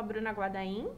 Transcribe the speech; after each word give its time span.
a 0.00 0.02
Bruna 0.02 0.30
Guadaim. 0.30 0.88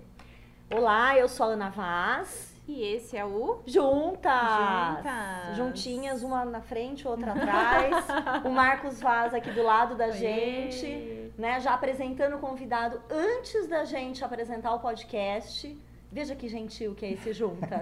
Olá, 0.73 1.19
eu 1.19 1.29
sou 1.29 1.47
a 1.47 1.49
Ana 1.51 1.71
Vaz. 1.71 2.55
E 2.69 2.85
esse 2.85 3.17
é 3.17 3.25
o 3.25 3.61
Juntas! 3.67 4.33
Juntas. 4.33 5.57
Juntinhas, 5.57 6.23
uma 6.23 6.45
na 6.45 6.61
frente, 6.61 7.09
outra 7.09 7.33
atrás. 7.33 8.07
o 8.47 8.51
Marcos 8.51 9.01
Vaz 9.01 9.35
aqui 9.35 9.51
do 9.51 9.63
lado 9.65 9.97
da 9.97 10.13
gente, 10.13 11.33
né? 11.37 11.59
Já 11.59 11.75
apresentando 11.75 12.37
o 12.37 12.39
convidado 12.39 13.03
antes 13.11 13.67
da 13.67 13.85
gente 13.85 14.25
apresentar 14.25 14.73
o 14.73 14.79
podcast. 14.79 15.77
Veja 16.13 16.37
que 16.37 16.47
gentil 16.47 16.95
que 16.95 17.05
é 17.05 17.11
esse 17.11 17.33
Juntas. 17.33 17.81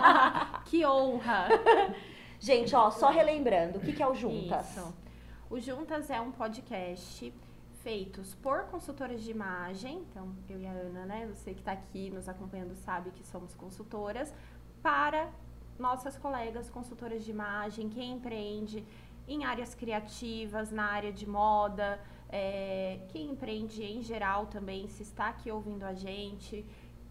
que 0.64 0.86
honra! 0.86 1.48
gente, 2.40 2.74
ó, 2.74 2.90
só 2.90 3.10
relembrando, 3.10 3.76
o 3.76 3.80
que, 3.82 3.92
que 3.92 4.02
é 4.02 4.06
o 4.06 4.14
Juntas? 4.14 4.70
Isso. 4.70 4.94
O 5.50 5.60
Juntas 5.60 6.08
é 6.08 6.18
um 6.18 6.32
podcast 6.32 7.34
feitos 7.84 8.34
por 8.36 8.64
consultoras 8.64 9.22
de 9.22 9.30
imagem, 9.30 9.98
então 10.10 10.34
eu 10.48 10.58
e 10.58 10.66
a 10.66 10.72
Ana, 10.72 11.04
né, 11.04 11.26
você 11.32 11.52
que 11.52 11.60
está 11.60 11.72
aqui 11.72 12.10
nos 12.10 12.28
acompanhando 12.28 12.74
sabe 12.74 13.10
que 13.10 13.24
somos 13.24 13.54
consultoras, 13.54 14.34
para 14.82 15.30
nossas 15.78 16.16
colegas 16.16 16.70
consultoras 16.70 17.22
de 17.24 17.30
imagem, 17.30 17.90
quem 17.90 18.12
empreende 18.12 18.82
em 19.28 19.44
áreas 19.44 19.74
criativas, 19.74 20.72
na 20.72 20.86
área 20.86 21.12
de 21.12 21.28
moda, 21.28 22.00
é, 22.30 23.00
quem 23.10 23.30
empreende 23.30 23.82
em 23.82 24.02
geral 24.02 24.46
também, 24.46 24.88
se 24.88 25.02
está 25.02 25.28
aqui 25.28 25.50
ouvindo 25.50 25.84
a 25.84 25.92
gente, 25.92 26.64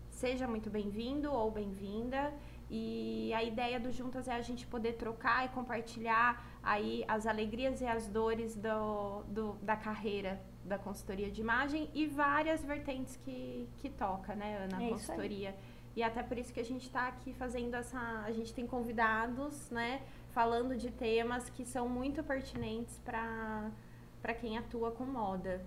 seja 0.10 0.48
muito 0.48 0.70
bem-vindo 0.72 1.32
ou 1.32 1.52
bem-vinda. 1.52 2.34
E 2.70 3.32
a 3.36 3.44
ideia 3.44 3.80
do 3.80 3.92
Juntas 3.92 4.28
é 4.28 4.34
a 4.34 4.42
gente 4.42 4.66
poder 4.66 4.94
trocar 4.94 5.46
e 5.46 5.50
compartilhar 5.50 6.44
aí 6.64 7.04
as 7.08 7.28
alegrias 7.28 7.82
e 7.82 7.86
as 7.86 8.08
dores 8.08 8.56
do, 8.56 9.24
do 9.24 9.54
da 9.62 9.76
carreira 9.76 10.42
da 10.66 10.78
consultoria 10.78 11.30
de 11.30 11.42
imagem 11.42 11.90
e 11.94 12.06
várias 12.08 12.64
vertentes 12.64 13.18
que, 13.18 13.68
que 13.78 13.90
toca, 13.90 14.34
né, 14.36 14.58
Ana, 14.58 14.84
É 14.84 14.90
consultoria. 14.90 15.56
E 15.96 16.02
até 16.02 16.24
por 16.24 16.38
isso 16.38 16.52
que 16.52 16.60
a 16.60 16.66
gente 16.66 16.84
está 16.88 17.08
aqui 17.08 17.34
fazendo 17.34 17.76
essa. 17.76 18.00
A 18.26 18.32
gente 18.32 18.54
tem 18.54 18.66
convidados, 18.66 19.70
né, 19.70 20.02
falando 20.32 20.76
de 20.76 20.90
temas 20.90 21.50
que 21.50 21.66
são 21.66 21.88
muito 21.88 22.24
pertinentes 22.24 23.00
para 23.04 24.34
quem 24.40 24.58
atua 24.58 24.92
com 24.92 25.06
moda. 25.06 25.64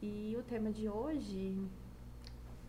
E 0.00 0.36
o 0.38 0.42
tema 0.42 0.70
de 0.70 0.88
hoje 0.88 1.56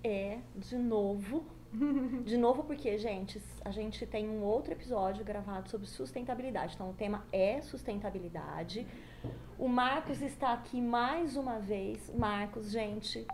É, 0.04 0.40
de 0.56 0.78
novo. 0.78 1.44
De 2.24 2.38
novo, 2.38 2.64
porque, 2.64 2.98
gente, 2.98 3.42
a 3.64 3.72
gente 3.72 4.06
tem 4.08 4.28
um 4.30 4.42
outro 4.42 4.72
episódio 4.72 5.24
gravado 5.26 5.70
sobre 5.70 5.86
sustentabilidade. 5.86 6.76
Então, 6.76 6.90
o 6.90 6.94
tema 6.94 7.26
é 7.32 7.62
sustentabilidade. 7.62 8.88
O 9.58 9.68
Marcos 9.68 10.22
está 10.22 10.54
aqui 10.54 10.80
mais 10.80 11.36
uma 11.36 11.60
vez. 11.60 12.14
Marcos, 12.16 12.70
gente, 12.70 13.26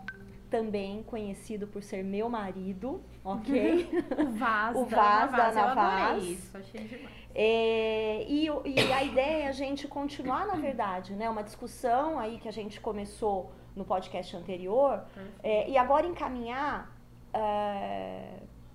também 0.50 1.04
conhecido 1.04 1.68
por 1.68 1.84
ser 1.84 2.04
meu 2.04 2.30
marido, 2.30 3.02
ok? 3.26 3.90
o 4.18 4.32
Vaz, 4.32 4.78
O 4.78 4.86
da 4.86 5.26
Vaz 5.26 5.32
da 5.32 5.38
Vaz, 5.38 5.56
eu 5.56 5.64
Ana 5.64 5.82
adorei 5.82 6.06
Vaz. 6.06 6.24
isso, 6.24 6.58
achei 6.58 6.84
demais. 6.88 7.24
É, 7.36 8.26
e, 8.30 8.46
e 8.46 8.94
a 8.94 9.04
ideia 9.04 9.46
é 9.46 9.48
a 9.48 9.52
gente 9.52 9.88
continuar, 9.88 10.46
na 10.46 10.56
verdade, 10.56 11.14
né? 11.14 11.28
Uma 11.30 11.44
discussão 11.44 12.20
aí 12.20 12.38
que 12.38 12.48
a 12.48 12.52
gente 12.52 12.80
começou 12.80 13.52
no 13.76 13.84
podcast 13.84 14.36
anterior, 14.38 15.04
é, 15.42 15.68
e 15.68 15.76
agora 15.76 16.06
encaminhar 16.06 16.96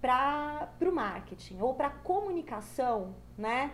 para 0.01 0.69
o 0.81 0.93
marketing 0.93 1.61
ou 1.61 1.75
para 1.75 1.87
a 1.87 1.91
comunicação, 1.91 3.15
né? 3.37 3.71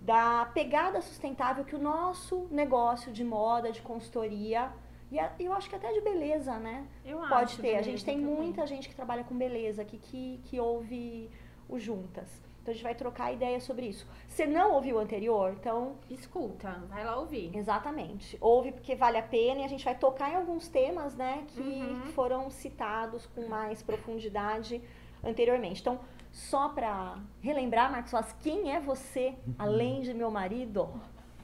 Da 0.00 0.46
pegada 0.54 1.00
sustentável 1.00 1.64
que 1.64 1.74
o 1.74 1.78
nosso 1.78 2.46
negócio 2.50 3.12
de 3.12 3.24
moda, 3.24 3.70
de 3.72 3.82
consultoria, 3.82 4.70
e 5.10 5.18
a- 5.18 5.32
eu 5.40 5.52
acho 5.52 5.68
que 5.68 5.74
até 5.76 5.92
de 5.92 6.00
beleza, 6.00 6.54
né? 6.58 6.86
Eu 7.04 7.18
Pode 7.18 7.32
acho, 7.34 7.60
ter. 7.62 7.76
A 7.76 7.82
gente 7.82 8.04
tem 8.04 8.18
também. 8.20 8.34
muita 8.34 8.66
gente 8.66 8.88
que 8.88 8.94
trabalha 8.94 9.24
com 9.24 9.36
beleza 9.36 9.82
aqui 9.82 9.98
que, 9.98 10.40
que 10.44 10.60
ouve 10.60 11.30
o 11.68 11.78
Juntas. 11.78 12.40
Então 12.62 12.72
a 12.72 12.74
gente 12.74 12.82
vai 12.84 12.94
trocar 12.94 13.32
ideia 13.32 13.58
sobre 13.60 13.86
isso. 13.86 14.06
Você 14.28 14.46
não 14.46 14.72
ouviu 14.74 14.96
o 14.96 14.98
anterior? 14.98 15.54
Então, 15.58 15.96
Escuta, 16.10 16.70
vai 16.88 17.02
lá 17.04 17.16
ouvir. 17.18 17.50
exatamente. 17.56 18.36
Ouve 18.40 18.72
porque 18.72 18.94
vale 18.94 19.16
a 19.16 19.22
pena 19.22 19.62
e 19.62 19.64
a 19.64 19.68
gente 19.68 19.84
vai 19.84 19.94
tocar 19.94 20.30
em 20.30 20.36
alguns 20.36 20.68
temas, 20.68 21.14
né, 21.16 21.44
que 21.48 21.60
Uhum. 21.60 22.06
foram 22.12 22.50
citados 22.50 23.26
com 23.26 23.48
mais 23.48 23.82
profundidade 23.82 24.82
anteriormente. 25.24 25.80
Então, 25.80 25.98
só 26.38 26.68
para 26.68 27.18
relembrar, 27.40 27.90
Marcos 27.90 28.12
Vaz, 28.12 28.34
quem 28.40 28.72
é 28.72 28.80
você, 28.80 29.34
além 29.58 30.02
de 30.02 30.14
meu 30.14 30.30
marido? 30.30 30.88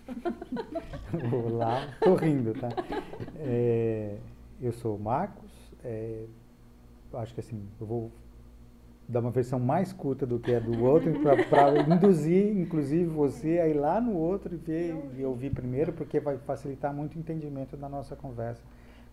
Olá, 1.50 1.88
tô 2.00 2.14
rindo, 2.14 2.54
tá? 2.54 2.68
É, 3.36 4.18
eu 4.60 4.72
sou 4.72 4.96
o 4.96 5.00
Marcos, 5.00 5.50
é, 5.82 6.26
acho 7.14 7.34
que 7.34 7.40
assim, 7.40 7.68
eu 7.80 7.86
vou 7.86 8.12
dar 9.08 9.18
uma 9.18 9.32
versão 9.32 9.58
mais 9.58 9.92
curta 9.92 10.24
do 10.24 10.38
que 10.38 10.54
a 10.54 10.60
do 10.60 10.84
outro, 10.84 11.12
para 11.50 11.80
induzir, 11.92 12.56
inclusive, 12.56 13.04
você 13.04 13.58
a 13.58 13.66
ir 13.68 13.74
lá 13.74 14.00
no 14.00 14.14
outro 14.14 14.54
e 14.54 14.56
ver 14.56 14.96
e 15.18 15.24
ouvir 15.24 15.50
primeiro, 15.50 15.92
porque 15.92 16.20
vai 16.20 16.38
facilitar 16.38 16.94
muito 16.94 17.16
o 17.16 17.18
entendimento 17.18 17.76
da 17.76 17.88
nossa 17.88 18.14
conversa 18.14 18.62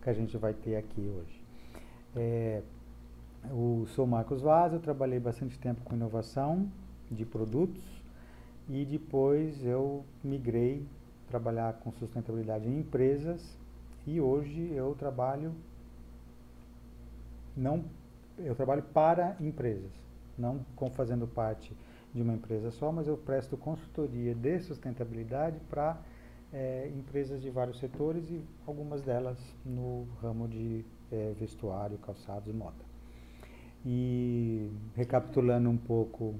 que 0.00 0.08
a 0.08 0.12
gente 0.12 0.36
vai 0.38 0.54
ter 0.54 0.76
aqui 0.76 1.00
hoje. 1.00 1.42
É, 2.14 2.62
eu 3.50 3.86
sou 3.94 4.06
Marcos 4.06 4.40
Vaz, 4.40 4.72
eu 4.72 4.80
trabalhei 4.80 5.18
bastante 5.18 5.58
tempo 5.58 5.82
com 5.82 5.94
inovação 5.94 6.68
de 7.10 7.24
produtos 7.24 7.82
e 8.68 8.84
depois 8.84 9.64
eu 9.64 10.04
migrei 10.22 10.86
trabalhar 11.28 11.74
com 11.74 11.90
sustentabilidade 11.92 12.68
em 12.68 12.78
empresas 12.78 13.58
e 14.06 14.20
hoje 14.20 14.72
eu 14.72 14.94
trabalho 14.94 15.52
não 17.56 17.84
eu 18.38 18.54
trabalho 18.54 18.82
para 18.82 19.36
empresas, 19.40 19.90
não 20.38 20.64
fazendo 20.94 21.26
parte 21.26 21.76
de 22.14 22.22
uma 22.22 22.32
empresa 22.32 22.70
só, 22.70 22.90
mas 22.90 23.06
eu 23.06 23.16
presto 23.16 23.56
consultoria 23.56 24.34
de 24.34 24.60
sustentabilidade 24.60 25.58
para 25.68 25.98
eh, 26.52 26.90
empresas 26.96 27.40
de 27.42 27.50
vários 27.50 27.78
setores 27.78 28.30
e 28.30 28.42
algumas 28.66 29.02
delas 29.02 29.38
no 29.64 30.06
ramo 30.20 30.48
de 30.48 30.84
eh, 31.10 31.34
vestuário, 31.38 31.98
calçados 31.98 32.48
e 32.48 32.52
moda. 32.52 32.91
E 33.84 34.70
recapitulando 34.94 35.68
um 35.68 35.76
pouco 35.76 36.34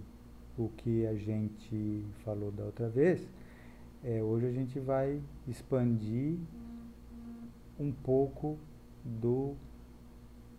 o 0.57 0.69
que 0.77 1.07
a 1.07 1.15
gente 1.15 2.05
falou 2.25 2.53
da 2.53 2.65
outra 2.65 2.89
vez, 2.89 3.27
é, 4.05 4.23
hoje 4.23 4.47
a 4.47 4.53
gente 4.53 4.79
vai 4.79 5.21
expandir 5.49 6.37
um 7.79 7.91
pouco 7.91 8.59
do 9.05 9.55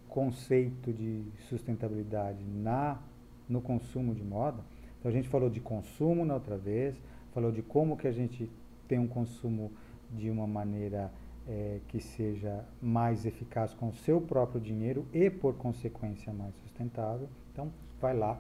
conceito 0.10 0.92
de 0.92 1.24
sustentabilidade 1.50 2.44
na 2.44 3.00
no 3.48 3.62
consumo 3.62 4.14
de 4.14 4.24
moda. 4.24 4.64
Então 5.00 5.10
a 5.10 5.14
gente 5.14 5.28
falou 5.28 5.50
de 5.50 5.60
consumo 5.60 6.26
na 6.26 6.36
outra 6.36 6.58
vez, 6.58 6.96
falou 7.34 7.52
de 7.52 7.62
como 7.62 7.98
que 7.98 8.08
a 8.08 8.12
gente 8.12 8.50
tem 8.88 9.00
um 9.00 9.08
consumo 9.08 9.72
de 10.12 10.30
uma 10.30 10.48
maneira 10.48 11.12
eh, 11.48 11.80
que 11.88 12.00
seja 12.00 12.64
mais 12.82 13.26
eficaz 13.26 13.74
com 13.74 13.90
o 13.90 13.94
seu 13.94 14.22
próprio 14.22 14.62
dinheiro 14.62 15.06
e 15.14 15.30
por 15.30 15.56
consequência 15.56 16.32
mais 16.32 16.56
sustentável. 16.56 17.28
Então 17.52 17.72
vai 18.00 18.16
lá 18.16 18.40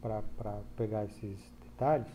para 0.00 0.60
pegar 0.76 1.04
esses 1.04 1.38
detalhes. 1.64 2.06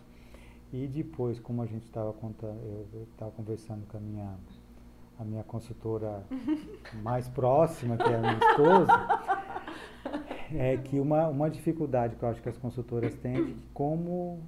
E 0.72 0.88
depois, 0.88 1.40
como 1.40 1.62
a 1.62 1.66
gente 1.66 1.84
estava 1.84 2.16
eu 2.64 3.08
estava 3.12 3.32
conversando 3.32 3.86
com 3.88 3.98
a 3.98 4.00
minha, 4.00 4.36
a 5.20 5.24
minha 5.26 5.44
consultora 5.44 6.24
mais 7.04 7.28
próxima, 7.28 7.98
que 7.98 8.04
é 8.04 8.16
a 8.16 8.20
minha 8.20 8.38
esposa, 8.38 8.92
é 10.54 10.78
que 10.78 11.00
uma, 11.00 11.28
uma 11.28 11.50
dificuldade 11.50 12.16
que 12.16 12.24
eu 12.24 12.30
acho 12.30 12.42
que 12.42 12.50
as 12.50 12.58
consultoras 12.58 13.14
têm 13.16 13.36
é 13.36 13.56
como 13.74 14.40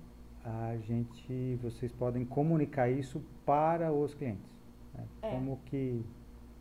a 0.45 0.77
gente, 0.77 1.55
vocês 1.61 1.91
podem 1.91 2.25
comunicar 2.25 2.89
isso 2.89 3.21
para 3.45 3.91
os 3.91 4.13
clientes. 4.13 4.52
Né? 4.93 5.05
É. 5.21 5.29
Como 5.29 5.59
que, 5.65 6.03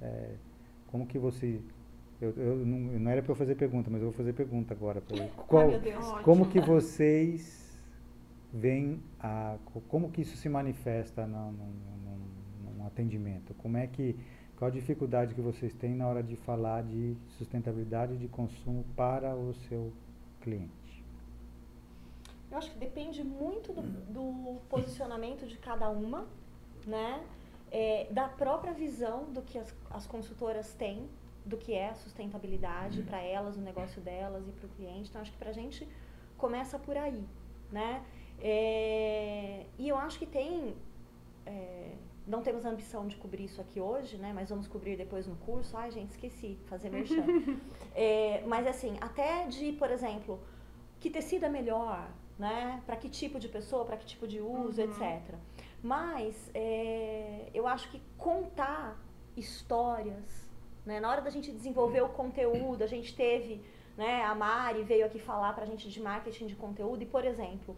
é, 0.00 0.34
como 0.88 1.06
que 1.06 1.18
você, 1.18 1.60
eu, 2.20 2.30
eu 2.36 2.56
não, 2.66 2.78
não 2.78 3.10
era 3.10 3.22
para 3.22 3.32
eu 3.32 3.36
fazer 3.36 3.54
pergunta, 3.54 3.90
mas 3.90 4.00
eu 4.00 4.08
vou 4.08 4.16
fazer 4.16 4.32
pergunta 4.32 4.74
agora. 4.74 5.02
ele. 5.10 5.30
Qual, 5.48 5.68
meu 5.68 5.80
Deus. 5.80 6.06
como 6.22 6.48
que 6.48 6.60
vocês 6.60 7.78
veem 8.52 9.00
a 9.18 9.56
co- 9.66 9.80
como 9.88 10.10
que 10.10 10.20
isso 10.22 10.36
se 10.36 10.48
manifesta 10.48 11.26
no 11.26 11.54
atendimento? 12.86 13.54
Como 13.54 13.76
é 13.76 13.86
que 13.86 14.16
qual 14.56 14.68
a 14.68 14.72
dificuldade 14.72 15.34
que 15.34 15.40
vocês 15.40 15.74
têm 15.74 15.94
na 15.96 16.06
hora 16.06 16.22
de 16.22 16.36
falar 16.36 16.84
de 16.84 17.16
sustentabilidade 17.36 18.16
de 18.16 18.28
consumo 18.28 18.84
para 18.94 19.34
o 19.34 19.52
seu 19.54 19.92
cliente? 20.40 21.02
Eu 22.48 22.58
acho 22.58 22.70
que 22.70 22.78
depende 22.78 23.24
muito 23.24 23.72
do, 23.72 23.82
do 24.12 24.60
posicionamento 24.68 25.46
de 25.46 25.56
cada 25.58 25.88
uma, 25.88 26.26
né? 26.86 27.24
É, 27.74 28.06
da 28.10 28.28
própria 28.28 28.74
visão 28.74 29.32
do 29.32 29.40
que 29.40 29.58
as, 29.58 29.74
as 29.90 30.06
consultoras 30.06 30.74
têm, 30.74 31.08
do 31.44 31.56
que 31.56 31.72
é 31.72 31.88
a 31.88 31.94
sustentabilidade 31.94 33.02
para 33.02 33.20
elas, 33.20 33.56
o 33.56 33.60
negócio 33.60 34.00
delas 34.02 34.46
e 34.46 34.52
para 34.52 34.66
o 34.66 34.68
cliente. 34.70 35.08
Então, 35.08 35.22
acho 35.22 35.32
que 35.32 35.38
para 35.38 35.50
a 35.50 35.54
gente 35.54 35.88
começa 36.36 36.78
por 36.78 36.96
aí, 36.96 37.24
né? 37.70 38.04
É, 38.38 39.64
e 39.78 39.88
eu 39.88 39.96
acho 39.96 40.18
que 40.18 40.26
tem 40.26 40.74
é, 41.46 41.94
não 42.26 42.42
temos 42.42 42.64
ambição 42.64 43.06
de 43.06 43.16
cobrir 43.16 43.44
isso 43.44 43.60
aqui 43.60 43.80
hoje, 43.80 44.16
né? 44.16 44.32
Mas 44.34 44.50
vamos 44.50 44.68
cobrir 44.68 44.96
depois 44.96 45.26
no 45.26 45.36
curso. 45.36 45.76
Ai, 45.76 45.90
gente, 45.90 46.10
esqueci, 46.10 46.58
fazer 46.66 46.90
merchan. 46.90 47.24
é, 47.94 48.42
mas 48.46 48.66
assim, 48.66 48.96
até 49.00 49.46
de, 49.46 49.72
por 49.72 49.90
exemplo, 49.90 50.40
que 51.00 51.10
tecido 51.10 51.46
é 51.46 51.48
melhor, 51.48 52.08
né? 52.38 52.80
Para 52.86 52.96
que 52.96 53.08
tipo 53.08 53.38
de 53.38 53.48
pessoa, 53.48 53.84
para 53.84 53.96
que 53.96 54.06
tipo 54.06 54.26
de 54.26 54.40
uso, 54.40 54.80
uhum. 54.80 54.90
etc. 54.90 55.34
Mas 55.82 56.50
é, 56.54 57.50
eu 57.52 57.66
acho 57.66 57.90
que 57.90 58.00
contar 58.16 58.96
histórias, 59.36 60.50
né? 60.86 61.00
Na 61.00 61.10
hora 61.10 61.20
da 61.20 61.30
gente 61.30 61.50
desenvolver 61.50 62.02
o 62.02 62.08
conteúdo, 62.08 62.84
a 62.84 62.86
gente 62.86 63.14
teve, 63.14 63.60
né? 63.96 64.22
A 64.22 64.34
Mari 64.34 64.84
veio 64.84 65.04
aqui 65.06 65.18
falar 65.18 65.52
para 65.54 65.64
a 65.64 65.66
gente 65.66 65.88
de 65.88 66.00
marketing 66.00 66.46
de 66.46 66.54
conteúdo 66.54 67.02
e, 67.02 67.06
por 67.06 67.24
exemplo, 67.24 67.76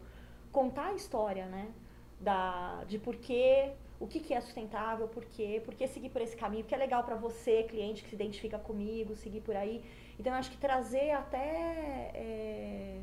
contar 0.51 0.87
a 0.87 0.93
história, 0.93 1.47
né? 1.47 1.71
Da, 2.19 2.83
de 2.87 2.99
por 2.99 3.15
que 3.15 3.73
o 3.99 4.07
que, 4.07 4.19
que 4.19 4.33
é 4.33 4.41
sustentável, 4.41 5.07
por 5.07 5.23
quê, 5.25 5.61
por 5.63 5.73
que 5.73 5.87
seguir 5.87 6.09
por 6.09 6.21
esse 6.21 6.35
caminho, 6.35 6.63
o 6.63 6.67
que 6.67 6.75
é 6.75 6.77
legal 6.77 7.03
para 7.03 7.15
você, 7.15 7.63
cliente 7.63 8.03
que 8.03 8.09
se 8.09 8.15
identifica 8.15 8.59
comigo, 8.59 9.15
seguir 9.15 9.41
por 9.41 9.55
aí. 9.55 9.83
Então, 10.19 10.33
eu 10.33 10.39
acho 10.39 10.51
que 10.51 10.57
trazer 10.57 11.11
até 11.11 12.11
é, 12.13 13.01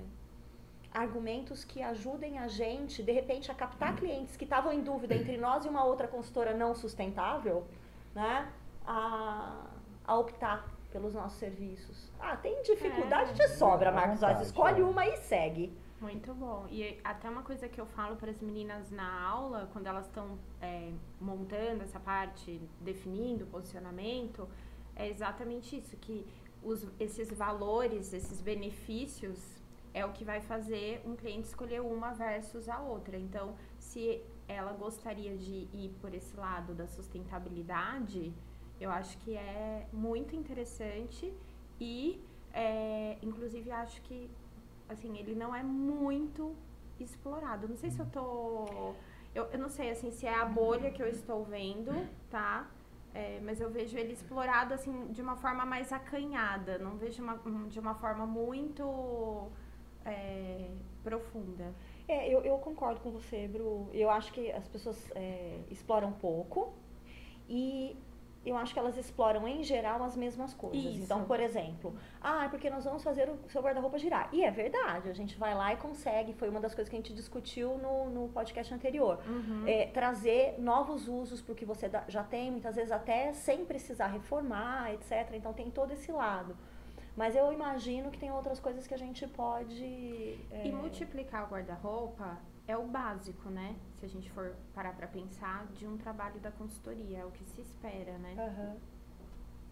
argumentos 0.94 1.64
que 1.64 1.82
ajudem 1.82 2.38
a 2.38 2.48
gente, 2.48 3.02
de 3.02 3.12
repente, 3.12 3.50
a 3.50 3.54
captar 3.54 3.96
clientes 3.96 4.36
que 4.36 4.44
estavam 4.44 4.72
em 4.72 4.82
dúvida 4.82 5.14
entre 5.14 5.36
nós 5.36 5.64
e 5.64 5.68
uma 5.68 5.84
outra 5.84 6.06
consultora 6.06 6.54
não 6.54 6.74
sustentável, 6.74 7.66
né, 8.14 8.50
a, 8.86 9.66
a 10.04 10.18
optar 10.18 10.68
pelos 10.90 11.14
nossos 11.14 11.38
serviços. 11.38 12.12
Ah, 12.20 12.36
tem 12.36 12.62
dificuldade 12.62 13.30
é, 13.30 13.34
de 13.34 13.48
sobra, 13.54 13.90
Marcos. 13.90 14.20
Vontade, 14.20 14.42
escolhe 14.42 14.80
é. 14.80 14.84
uma 14.84 15.06
e 15.06 15.16
segue. 15.16 15.72
Muito 16.00 16.34
bom. 16.34 16.66
E 16.68 17.00
até 17.02 17.30
uma 17.30 17.42
coisa 17.42 17.68
que 17.68 17.80
eu 17.80 17.86
falo 17.86 18.16
para 18.16 18.30
as 18.30 18.40
meninas 18.40 18.90
na 18.90 19.22
aula, 19.22 19.70
quando 19.72 19.86
elas 19.86 20.06
estão 20.06 20.36
é, 20.60 20.90
montando 21.20 21.84
essa 21.84 21.98
parte, 21.98 22.60
definindo 22.80 23.44
o 23.44 23.46
posicionamento, 23.46 24.48
é 24.96 25.08
exatamente 25.08 25.76
isso, 25.76 25.96
que 25.96 26.26
os, 26.62 26.86
esses 27.00 27.32
valores, 27.32 28.12
esses 28.12 28.42
benefícios 28.42 29.38
é 29.94 30.04
o 30.04 30.12
que 30.12 30.24
vai 30.24 30.40
fazer 30.40 31.02
um 31.04 31.14
cliente 31.14 31.48
escolher 31.48 31.80
uma 31.80 32.12
versus 32.12 32.68
a 32.68 32.80
outra. 32.80 33.16
Então, 33.16 33.54
se 33.78 34.22
ela 34.48 34.72
gostaria 34.72 35.36
de 35.36 35.68
ir 35.72 35.94
por 36.00 36.14
esse 36.14 36.36
lado 36.36 36.74
da 36.74 36.86
sustentabilidade, 36.86 38.32
eu 38.80 38.90
acho 38.90 39.18
que 39.18 39.36
é 39.36 39.86
muito 39.92 40.34
interessante 40.34 41.32
e, 41.80 42.20
é, 42.52 43.18
inclusive, 43.22 43.70
acho 43.70 44.00
que 44.02 44.30
assim, 44.88 45.16
ele 45.18 45.34
não 45.34 45.54
é 45.54 45.62
muito 45.62 46.54
explorado. 47.00 47.68
Não 47.68 47.76
sei 47.76 47.90
se 47.90 48.00
eu 48.00 48.06
tô. 48.06 48.94
Eu, 49.34 49.44
eu 49.46 49.58
não 49.58 49.68
sei 49.68 49.90
assim 49.90 50.10
se 50.10 50.26
é 50.26 50.34
a 50.34 50.44
bolha 50.44 50.90
que 50.90 51.02
eu 51.02 51.08
estou 51.08 51.44
vendo, 51.44 51.92
tá? 52.30 52.68
É, 53.14 53.40
mas 53.42 53.60
eu 53.60 53.70
vejo 53.70 53.96
ele 53.98 54.12
explorado 54.12 54.72
assim 54.74 55.08
de 55.08 55.20
uma 55.20 55.36
forma 55.36 55.64
mais 55.64 55.92
acanhada. 55.92 56.78
Não 56.78 56.96
vejo 56.96 57.22
uma, 57.22 57.36
de 57.68 57.78
uma 57.78 57.94
forma 57.94 58.26
muito 58.26 59.50
é, 60.04 60.68
profunda. 61.02 61.74
É, 62.08 62.28
eu, 62.28 62.42
eu 62.42 62.56
concordo 62.58 63.00
com 63.00 63.10
você, 63.10 63.48
Bru. 63.48 63.88
Eu 63.92 64.10
acho 64.10 64.32
que 64.32 64.50
as 64.52 64.66
pessoas 64.68 65.10
é, 65.14 65.60
exploram 65.70 66.12
pouco 66.12 66.72
e 67.48 67.96
eu 68.44 68.56
acho 68.56 68.72
que 68.72 68.78
elas 68.78 68.96
exploram 68.96 69.46
em 69.46 69.62
geral 69.62 70.02
as 70.02 70.16
mesmas 70.16 70.52
coisas. 70.52 70.84
Isso. 70.84 71.04
Então, 71.04 71.24
por 71.24 71.38
exemplo, 71.38 71.94
ah, 72.20 72.48
porque 72.50 72.68
nós 72.68 72.84
vamos 72.84 73.02
fazer 73.02 73.30
o 73.30 73.38
seu 73.48 73.62
guarda-roupa 73.62 73.98
girar. 73.98 74.28
E 74.32 74.44
é 74.44 74.50
verdade, 74.50 75.08
a 75.08 75.12
gente 75.12 75.36
vai 75.38 75.54
lá 75.54 75.72
e 75.72 75.76
consegue, 75.76 76.32
foi 76.32 76.48
uma 76.48 76.60
das 76.60 76.74
coisas 76.74 76.88
que 76.88 76.96
a 76.96 76.98
gente 76.98 77.14
discutiu 77.14 77.78
no, 77.78 78.10
no 78.10 78.28
podcast 78.30 78.74
anterior. 78.74 79.20
Uhum. 79.26 79.64
É, 79.66 79.86
trazer 79.86 80.56
novos 80.58 81.06
usos 81.06 81.40
para 81.40 81.52
o 81.52 81.54
que 81.54 81.64
você 81.64 81.88
já 82.08 82.24
tem, 82.24 82.50
muitas 82.50 82.74
vezes 82.74 82.90
até 82.90 83.32
sem 83.32 83.64
precisar 83.64 84.08
reformar, 84.08 84.92
etc. 84.92 85.34
Então 85.34 85.52
tem 85.52 85.70
todo 85.70 85.92
esse 85.92 86.10
lado. 86.10 86.56
Mas 87.16 87.36
eu 87.36 87.52
imagino 87.52 88.10
que 88.10 88.18
tem 88.18 88.32
outras 88.32 88.58
coisas 88.58 88.86
que 88.86 88.94
a 88.94 88.98
gente 88.98 89.26
pode. 89.28 90.38
É... 90.50 90.66
E 90.66 90.72
multiplicar 90.72 91.44
o 91.44 91.48
guarda-roupa 91.48 92.38
é 92.66 92.76
o 92.76 92.84
básico, 92.84 93.50
né? 93.50 93.76
Se 93.98 94.06
a 94.06 94.08
gente 94.08 94.30
for 94.30 94.54
parar 94.74 94.94
para 94.94 95.06
pensar 95.06 95.66
de 95.74 95.86
um 95.86 95.96
trabalho 95.98 96.40
da 96.40 96.50
consultoria, 96.50 97.18
é 97.18 97.24
o 97.24 97.30
que 97.30 97.44
se 97.44 97.60
espera, 97.60 98.16
né? 98.18 98.34
Uhum. 98.38 98.76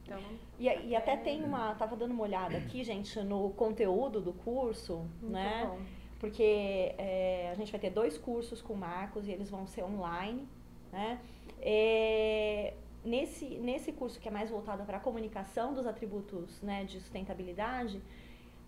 Então, 0.03 0.21
e, 0.59 0.67
e 0.67 0.97
até 0.97 1.17
tem 1.17 1.43
uma, 1.43 1.75
tava 1.75 1.97
dando 1.97 2.13
uma 2.13 2.23
olhada 2.23 2.57
aqui, 2.57 2.83
gente, 2.83 3.21
no 3.23 3.51
conteúdo 3.51 4.21
do 4.21 4.33
curso, 4.33 4.99
Muito 5.21 5.33
né? 5.33 5.67
Bom. 5.67 5.81
Porque 6.19 6.95
é, 6.99 7.49
a 7.51 7.55
gente 7.55 7.71
vai 7.71 7.81
ter 7.81 7.91
dois 7.91 8.19
cursos 8.19 8.61
com 8.61 8.75
o 8.75 8.77
Marcos 8.77 9.27
e 9.27 9.31
eles 9.31 9.49
vão 9.49 9.67
ser 9.67 9.85
online, 9.85 10.47
né? 10.93 11.21
É, 11.61 12.75
nesse, 13.05 13.47
nesse 13.59 13.93
curso 13.93 14.21
que 14.21 14.29
é 14.29 14.31
mais 14.31 14.51
voltado 14.51 14.85
para 14.85 14.99
a 14.99 15.01
comunicação 15.01 15.75
dos 15.75 15.87
atributos 15.87 16.61
né, 16.63 16.85
de 16.85 17.01
sustentabilidade, 17.01 18.01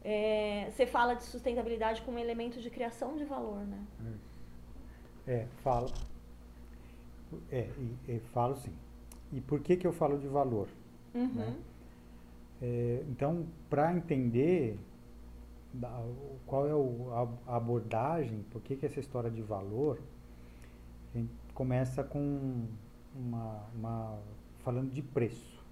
é, 0.04 0.70
você 0.70 0.86
fala 0.86 1.14
de 1.14 1.24
sustentabilidade 1.24 2.02
como 2.02 2.16
um 2.16 2.20
elemento 2.20 2.60
de 2.60 2.68
criação 2.70 3.16
de 3.16 3.24
valor, 3.24 3.64
né? 3.66 3.84
É, 5.26 5.46
falo. 5.62 5.90
É, 7.50 7.70
e, 7.78 8.12
e 8.12 8.20
falo 8.32 8.56
sim. 8.56 8.74
E 9.32 9.40
por 9.40 9.60
que 9.60 9.76
que 9.76 9.86
eu 9.86 9.92
falo 9.92 10.18
de 10.18 10.26
valor? 10.26 10.68
Uhum. 11.14 11.26
Né? 11.28 11.56
É, 12.60 13.04
então, 13.08 13.46
para 13.70 13.92
entender 13.94 14.78
da, 15.72 16.04
qual 16.46 16.68
é 16.68 16.74
o, 16.74 17.10
a, 17.12 17.52
a, 17.52 17.56
abordagem, 17.56 18.44
por 18.50 18.60
que 18.60 18.76
que 18.76 18.84
essa 18.84 19.00
história 19.00 19.30
de 19.30 19.40
valor, 19.40 20.00
a 21.14 21.18
gente 21.18 21.32
começa 21.54 22.02
com 22.04 22.66
uma, 23.14 23.66
uma 23.74 24.18
falando 24.64 24.90
de 24.90 25.02
preço. 25.02 25.64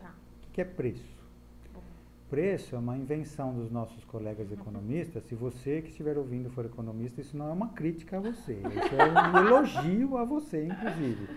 Tá. 0.00 0.14
O 0.48 0.52
que, 0.52 0.60
é 0.60 0.64
preço? 0.64 1.22
preço 2.32 2.74
é 2.74 2.78
uma 2.78 2.96
invenção 2.96 3.52
dos 3.52 3.70
nossos 3.70 4.06
colegas 4.06 4.50
economistas. 4.50 5.22
Se 5.24 5.34
você 5.34 5.82
que 5.82 5.90
estiver 5.90 6.16
ouvindo 6.16 6.48
for 6.48 6.64
economista, 6.64 7.20
isso 7.20 7.36
não 7.36 7.50
é 7.50 7.52
uma 7.52 7.68
crítica 7.68 8.16
a 8.16 8.20
você, 8.20 8.54
isso 8.54 8.94
é 8.94 9.30
um 9.30 9.46
elogio 9.46 10.16
a 10.16 10.24
você, 10.24 10.64
inclusive. 10.64 11.28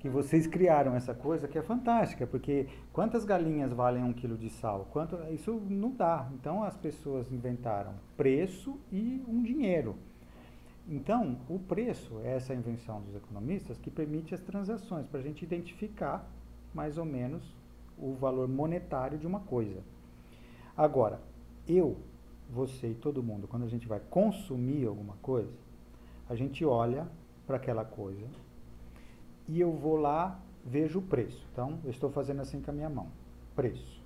Que 0.00 0.08
vocês 0.08 0.46
criaram 0.46 0.94
essa 0.94 1.12
coisa 1.12 1.46
que 1.46 1.58
é 1.58 1.62
fantástica, 1.62 2.26
porque 2.26 2.66
quantas 2.94 3.26
galinhas 3.26 3.74
valem 3.74 4.02
um 4.02 4.14
quilo 4.14 4.38
de 4.38 4.48
sal? 4.48 4.88
Quanto, 4.90 5.18
isso 5.34 5.52
não 5.68 5.90
dá. 5.90 6.26
Então 6.32 6.64
as 6.64 6.78
pessoas 6.78 7.30
inventaram 7.30 7.92
preço 8.16 8.80
e 8.90 9.22
um 9.28 9.42
dinheiro. 9.42 9.96
Então, 10.90 11.36
o 11.50 11.58
preço 11.58 12.18
é 12.20 12.36
essa 12.36 12.54
invenção 12.54 13.02
dos 13.02 13.14
economistas 13.14 13.76
que 13.76 13.90
permite 13.90 14.34
as 14.34 14.40
transações, 14.40 15.06
para 15.06 15.20
a 15.20 15.22
gente 15.22 15.44
identificar 15.44 16.26
mais 16.72 16.96
ou 16.96 17.04
menos 17.04 17.54
o 17.98 18.14
valor 18.14 18.48
monetário 18.48 19.18
de 19.18 19.26
uma 19.26 19.40
coisa. 19.40 19.82
Agora, 20.74 21.20
eu, 21.66 21.98
você 22.48 22.88
e 22.88 22.94
todo 22.94 23.22
mundo, 23.22 23.46
quando 23.46 23.64
a 23.64 23.68
gente 23.68 23.86
vai 23.86 24.00
consumir 24.00 24.86
alguma 24.86 25.14
coisa, 25.20 25.52
a 26.26 26.34
gente 26.34 26.64
olha 26.64 27.06
para 27.46 27.56
aquela 27.56 27.84
coisa 27.84 28.26
e 29.46 29.60
eu 29.60 29.72
vou 29.72 29.96
lá, 29.96 30.40
vejo 30.64 31.00
o 31.00 31.02
preço. 31.02 31.46
Então, 31.52 31.78
eu 31.84 31.90
estou 31.90 32.10
fazendo 32.10 32.40
assim 32.40 32.62
com 32.62 32.70
a 32.70 32.74
minha 32.74 32.88
mão. 32.88 33.08
Preço. 33.54 33.97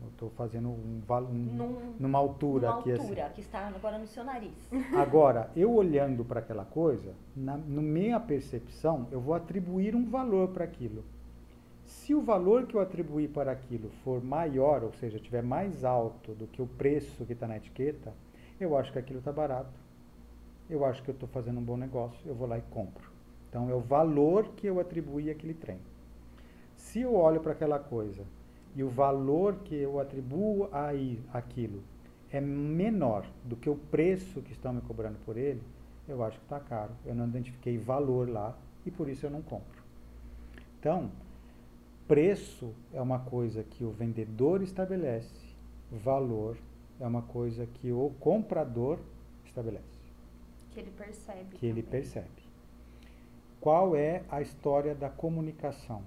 Eu 0.00 0.08
estou 0.08 0.30
fazendo 0.30 0.68
um, 0.68 1.02
um 1.10 1.32
Num, 1.32 1.94
numa 1.98 2.18
altura 2.18 2.68
numa 2.68 2.80
aqui 2.80 2.92
altura 2.92 3.24
assim. 3.24 3.34
que 3.34 3.40
está 3.40 3.66
agora 3.66 3.98
no 3.98 4.06
seu 4.06 4.22
nariz. 4.24 4.54
Agora, 4.96 5.50
eu 5.56 5.72
olhando 5.74 6.24
para 6.24 6.40
aquela 6.40 6.64
coisa, 6.64 7.14
na 7.36 7.56
no 7.56 7.82
minha 7.82 8.20
percepção, 8.20 9.08
eu 9.10 9.20
vou 9.20 9.34
atribuir 9.34 9.94
um 9.96 10.08
valor 10.08 10.48
para 10.48 10.64
aquilo. 10.64 11.04
Se 11.84 12.14
o 12.14 12.20
valor 12.20 12.66
que 12.66 12.74
eu 12.74 12.80
atribuir 12.80 13.28
para 13.28 13.50
aquilo 13.50 13.90
for 14.04 14.22
maior, 14.22 14.84
ou 14.84 14.92
seja, 14.92 15.18
tiver 15.18 15.42
mais 15.42 15.84
alto 15.84 16.32
do 16.32 16.46
que 16.46 16.60
o 16.62 16.66
preço 16.66 17.24
que 17.24 17.32
está 17.32 17.48
na 17.48 17.56
etiqueta, 17.56 18.12
eu 18.60 18.76
acho 18.76 18.92
que 18.92 18.98
aquilo 18.98 19.18
está 19.18 19.32
barato. 19.32 19.80
Eu 20.68 20.84
acho 20.84 21.02
que 21.02 21.10
eu 21.10 21.14
estou 21.14 21.28
fazendo 21.28 21.58
um 21.60 21.64
bom 21.64 21.76
negócio, 21.76 22.20
eu 22.26 22.34
vou 22.34 22.46
lá 22.46 22.58
e 22.58 22.62
compro. 22.70 23.10
Então 23.48 23.70
é 23.70 23.74
o 23.74 23.80
valor 23.80 24.48
que 24.56 24.66
eu 24.66 24.78
atribuí 24.78 25.30
àquele 25.30 25.54
trem. 25.54 25.78
Se 26.76 27.00
eu 27.00 27.14
olho 27.14 27.40
para 27.40 27.52
aquela 27.52 27.78
coisa 27.78 28.22
e 28.74 28.82
o 28.82 28.88
valor 28.88 29.56
que 29.64 29.74
eu 29.74 29.98
atribuo 29.98 30.68
a 30.72 30.90
aquilo 31.32 31.82
é 32.30 32.40
menor 32.40 33.26
do 33.44 33.56
que 33.56 33.70
o 33.70 33.76
preço 33.76 34.42
que 34.42 34.52
estão 34.52 34.72
me 34.72 34.80
cobrando 34.82 35.18
por 35.24 35.36
ele, 35.36 35.62
eu 36.06 36.22
acho 36.22 36.38
que 36.38 36.44
está 36.44 36.60
caro. 36.60 36.92
Eu 37.04 37.14
não 37.14 37.26
identifiquei 37.26 37.78
valor 37.78 38.28
lá 38.28 38.56
e 38.84 38.90
por 38.90 39.08
isso 39.08 39.26
eu 39.26 39.30
não 39.30 39.42
compro. 39.42 39.82
Então, 40.78 41.10
Preço 42.08 42.74
é 42.94 43.02
uma 43.02 43.18
coisa 43.18 43.62
que 43.62 43.84
o 43.84 43.90
vendedor 43.90 44.62
estabelece, 44.62 45.54
valor 45.92 46.56
é 46.98 47.06
uma 47.06 47.20
coisa 47.20 47.66
que 47.66 47.92
o 47.92 48.10
comprador 48.18 48.98
estabelece. 49.44 49.84
Que 50.70 50.80
ele 50.80 50.90
percebe. 50.90 51.44
Que 51.50 51.56
também. 51.56 51.70
ele 51.70 51.82
percebe. 51.82 52.48
Qual 53.60 53.94
é 53.94 54.22
a 54.30 54.40
história 54.40 54.94
da 54.94 55.10
comunicação? 55.10 56.00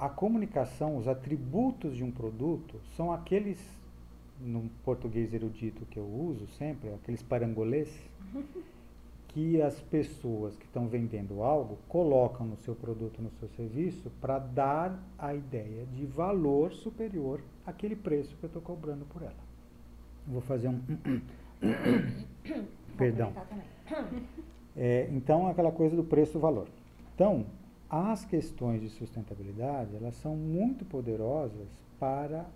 A 0.00 0.08
comunicação, 0.08 0.96
os 0.96 1.06
atributos 1.06 1.94
de 1.94 2.02
um 2.02 2.10
produto 2.10 2.80
são 2.96 3.12
aqueles, 3.12 3.58
no 4.40 4.70
português 4.82 5.34
erudito 5.34 5.84
que 5.90 5.98
eu 5.98 6.06
uso 6.06 6.46
sempre, 6.56 6.88
aqueles 6.94 7.22
parangolês, 7.22 7.86
que 9.28 9.60
as 9.60 9.78
pessoas 9.78 10.56
que 10.56 10.64
estão 10.64 10.88
vendendo 10.88 11.42
algo 11.42 11.76
colocam 11.86 12.46
no 12.46 12.56
seu 12.56 12.74
produto, 12.74 13.20
no 13.20 13.30
seu 13.32 13.48
serviço, 13.50 14.10
para 14.22 14.38
dar 14.38 14.98
a 15.18 15.34
ideia 15.34 15.84
de 15.92 16.06
valor 16.06 16.72
superior 16.72 17.42
àquele 17.66 17.94
preço 17.94 18.34
que 18.36 18.44
eu 18.44 18.48
estou 18.48 18.62
cobrando 18.62 19.04
por 19.04 19.20
ela. 19.20 19.50
Vou 20.26 20.40
fazer 20.40 20.68
um. 20.68 20.80
Perdão. 22.96 23.34
É, 24.74 25.10
então, 25.12 25.46
aquela 25.46 25.70
coisa 25.70 25.94
do 25.94 26.04
preço-valor. 26.04 26.68
Então, 27.14 27.44
as 27.90 28.24
questões 28.24 28.80
de 28.80 28.88
sustentabilidade, 28.88 29.96
elas 29.96 30.14
são 30.16 30.36
muito 30.36 30.84
poderosas 30.84 31.68
para 31.98 32.46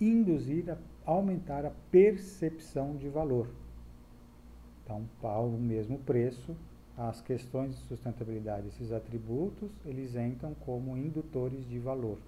induzir, 0.00 0.70
a 0.70 0.78
aumentar 1.04 1.66
a 1.66 1.72
percepção 1.90 2.96
de 2.96 3.08
valor. 3.08 3.48
Então, 4.82 5.04
ao 5.22 5.48
mesmo 5.48 5.98
preço, 5.98 6.56
as 6.96 7.20
questões 7.20 7.76
de 7.76 7.82
sustentabilidade, 7.82 8.68
esses 8.68 8.92
atributos, 8.92 9.70
eles 9.84 10.14
entram 10.14 10.54
como 10.64 10.96
indutores 10.96 11.68
de 11.68 11.78
valor. 11.78 12.18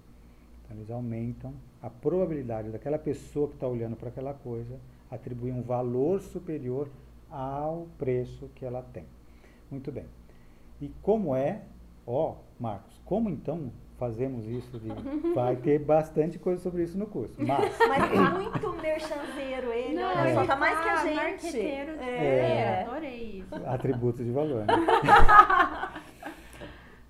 Então, 0.63 0.77
eles 0.77 0.91
aumentam 0.91 1.53
a 1.81 1.89
probabilidade 1.89 2.69
daquela 2.69 2.99
pessoa 2.99 3.47
que 3.47 3.55
está 3.55 3.67
olhando 3.67 3.95
para 3.95 4.09
aquela 4.09 4.33
coisa 4.33 4.77
atribuir 5.09 5.51
um 5.51 5.61
valor 5.61 6.21
superior 6.21 6.89
ao 7.29 7.87
preço 7.97 8.49
que 8.55 8.65
ela 8.65 8.81
tem. 8.81 9.05
Muito 9.71 9.91
bem. 9.91 10.05
E 10.81 10.89
como 11.01 11.35
é, 11.35 11.61
ó, 12.07 12.37
Marcos, 12.57 12.99
como 13.05 13.29
então 13.29 13.71
fazemos 13.97 14.47
isso 14.47 14.79
de, 14.79 14.89
vai 15.33 15.55
ter 15.55 15.79
bastante 15.79 16.39
coisa 16.39 16.61
sobre 16.61 16.83
isso 16.83 16.97
no 16.97 17.05
curso. 17.07 17.35
Mas, 17.37 17.75
mas 17.87 18.11
é 18.11 18.29
muito 18.29 18.73
merchanzeiro 18.81 19.71
ele, 19.73 19.95
Não, 19.95 20.09
olha 20.09 20.33
só, 20.33 20.45
tá 20.45 20.55
mais 20.55 20.79
que 20.79 20.89
a 20.89 21.03
gente. 21.03 21.15
Marqueteiro, 21.15 21.91
é, 21.99 22.49
é, 22.49 22.83
adorei 22.83 23.39
isso. 23.39 23.55
Atributos 23.65 24.25
de 24.25 24.31
valor. 24.31 24.65
Né? 24.65 24.73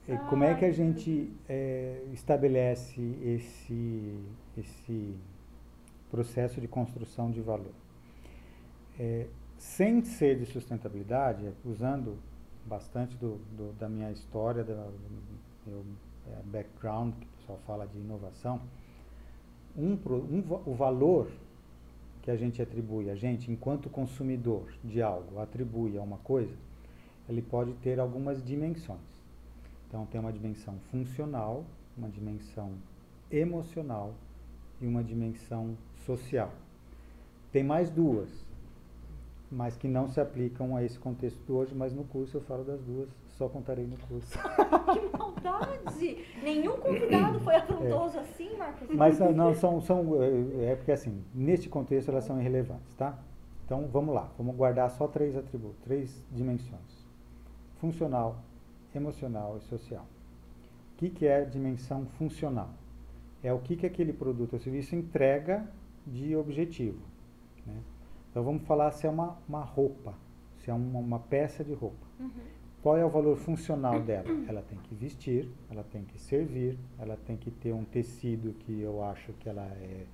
como 0.30 0.44
é 0.44 0.56
que 0.56 0.66
a 0.66 0.72
gente 0.72 1.34
é, 1.48 2.01
estabelece 2.13 3.01
esse, 3.22 4.18
esse 4.58 5.16
processo 6.10 6.62
de 6.62 6.68
construção 6.68 7.30
de 7.30 7.42
valor? 7.42 7.74
É, 8.98 9.27
sem 9.58 10.04
ser 10.04 10.38
de 10.39 10.46
sustentabilidade, 10.46 11.51
usando 11.66 12.18
bastante 12.68 13.16
do, 13.18 13.38
do, 13.56 13.74
da 13.80 13.88
minha 13.88 14.12
história, 14.12 14.64
do 14.64 14.76
meu 15.66 15.84
é, 16.28 16.42
background, 16.46 17.14
que 17.16 17.26
o 17.26 17.40
pessoal 17.40 17.60
fala 17.66 17.88
de 17.88 17.98
inovação, 17.98 18.62
um, 19.76 19.94
um, 19.94 20.44
o 20.66 20.74
valor 20.74 21.30
que 22.22 22.32
a 22.32 22.36
gente 22.36 22.62
atribui, 22.62 23.10
a 23.10 23.16
gente, 23.16 23.50
enquanto 23.52 23.90
consumidor 23.90 24.74
de 24.84 25.02
algo, 25.02 25.40
atribui 25.40 25.98
a 25.98 26.02
uma 26.02 26.18
coisa, 26.18 26.54
ele 27.30 27.42
pode 27.42 27.74
ter 27.76 28.00
algumas 28.00 28.44
dimensões. 28.44 29.00
Então, 29.88 30.06
tem 30.06 30.20
uma 30.20 30.34
dimensão 30.34 30.78
funcional, 30.92 31.64
uma 31.98 32.10
dimensão 32.10 32.74
emocional 33.32 34.14
e 34.82 34.88
uma 34.88 35.04
dimensão 35.04 35.78
social. 36.06 36.52
Tem 37.52 37.64
mais 37.64 37.90
duas, 37.90 38.30
mas 39.51 39.77
que 39.77 39.88
não 39.88 40.08
se 40.08 40.20
aplicam 40.20 40.75
a 40.75 40.84
esse 40.84 41.00
contexto 41.00 41.44
de 41.46 41.51
hoje, 41.51 41.74
mas 41.74 41.94
no 41.94 42.04
curso 42.04 42.38
eu 42.38 42.42
falo 42.42 42.63
das 42.63 42.82
duas, 42.82 43.10
só 43.38 43.48
contarei 43.48 43.86
no 43.86 43.98
curso. 44.08 44.38
que 44.94 45.18
maldade! 45.18 46.25
Nenhum 46.44 46.77
convidado 46.77 47.39
foi 47.39 47.56
afrontoso 47.56 48.18
é. 48.18 48.22
assim, 48.22 48.58
Marcos? 48.58 48.88
Mas 48.89 49.20
não, 49.20 49.54
são, 49.54 49.82
são, 49.82 50.22
é, 50.22 50.72
é 50.72 50.75
porque 50.75 50.92
assim, 50.92 51.24
neste 51.34 51.70
contexto 51.70 52.10
elas 52.10 52.24
são 52.24 52.39
irrelevantes, 52.39 52.94
tá? 52.96 53.18
Então 53.66 53.88
vamos 53.92 54.13
lá, 54.13 54.30
vamos 54.38 54.56
guardar 54.56 54.89
só 54.92 55.08
três 55.08 55.36
atributos, 55.36 55.80
três 55.84 56.24
dimensões. 56.32 57.06
Funcional, 57.80 58.38
emocional 58.94 59.58
e 59.58 59.62
social. 59.62 60.06
O 60.94 60.98
que, 60.98 61.10
que 61.10 61.27
é 61.27 61.46
dimensão 61.46 62.06
funcional? 62.18 62.70
É 63.44 63.54
o 63.54 63.60
que, 63.60 63.75
que 63.75 63.86
aquele 63.86 64.12
produto 64.12 64.54
ou 64.54 64.60
serviço 64.60 64.96
entrega 64.96 65.66
de 66.06 66.36
objetivo. 66.36 67.00
Então 68.38 68.46
vamos 68.46 68.67
falar 68.67 68.91
se 68.91 69.08
é 69.08 69.10
uma, 69.10 69.36
uma 69.50 69.63
roupa, 69.63 70.13
se 70.60 70.70
é 70.70 70.74
uma, 70.74 71.00
uma 71.00 71.17
peça 71.17 71.63
de 71.63 71.74
roupa. 71.74 72.06
Uhum. 72.20 72.29
Qual 72.84 72.96
é 72.96 73.03
o 73.03 73.10
valor 73.10 73.36
funcional 73.36 74.00
dela? 74.00 74.27
Ela 74.48 74.62
tem 74.62 74.77
que 74.77 74.94
vestir, 74.94 75.50
ela 75.72 75.84
tem 75.84 76.03
que 76.03 76.20
servir, 76.20 76.77
ela 77.00 77.17
tem 77.17 77.36
que 77.36 77.50
ter 77.50 77.74
um 77.74 77.84
tecido 77.84 78.53
que 78.60 78.79
eu 78.79 79.03
acho 79.03 79.34
que 79.39 79.50
ela 79.50 79.63
é 79.63 80.06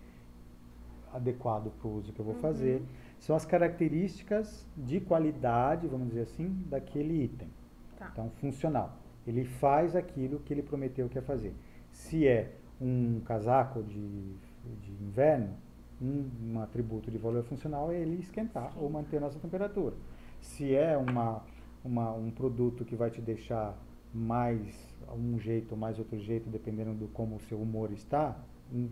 adequado 1.12 1.70
para 1.78 1.86
o 1.86 1.98
uso 1.98 2.14
que 2.14 2.20
eu 2.22 2.24
vou 2.24 2.36
uhum. 2.36 2.40
fazer. 2.40 2.82
São 3.20 3.36
as 3.36 3.44
características 3.44 4.66
de 4.78 5.02
qualidade, 5.02 5.86
vamos 5.86 6.08
dizer 6.08 6.22
assim, 6.22 6.48
daquele 6.70 7.26
item. 7.26 7.50
Tá. 7.98 8.08
Então, 8.14 8.30
funcional. 8.38 9.00
Ele 9.28 9.44
faz 9.44 9.98
aquilo 9.98 10.40
que 10.40 10.54
ele 10.54 10.64
prometeu 10.64 11.10
que 11.10 11.18
ia 11.18 11.22
fazer. 11.22 11.54
Se 11.92 12.26
é 12.26 12.54
um 12.80 13.20
casaco 13.26 13.84
de, 13.84 14.34
de 14.82 14.92
inverno, 15.02 15.58
um, 16.04 16.30
um 16.52 16.62
atributo 16.62 17.10
de 17.10 17.18
valor 17.18 17.44
funcional 17.44 17.92
é 17.92 18.00
ele 18.00 18.20
esquentar 18.20 18.74
ou 18.78 18.90
manter 18.90 19.18
a 19.18 19.22
nossa 19.22 19.40
temperatura. 19.40 19.96
Se 20.42 20.76
é 20.76 20.98
uma, 20.98 21.42
uma, 21.84 22.12
um 22.12 22.30
produto 22.30 22.84
que 22.84 22.96
vai 22.96 23.10
te 23.10 23.22
deixar 23.22 23.76
mais 24.14 24.94
um 25.16 25.40
jeito 25.40 25.72
ou 25.72 25.78
mais 25.78 25.98
outro 25.98 26.20
jeito, 26.20 26.50
dependendo 26.50 26.94
do 26.94 27.08
como 27.08 27.38
o 27.38 27.40
seu 27.42 27.60
humor 27.60 27.92
está, 27.92 28.38
um, 28.72 28.90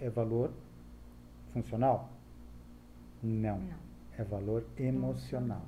é 0.00 0.08
valor 0.08 0.50
funcional? 1.52 2.10
Não. 3.22 3.58
Não. 3.58 3.84
É 4.16 4.22
valor 4.22 4.64
emocional. 4.78 5.62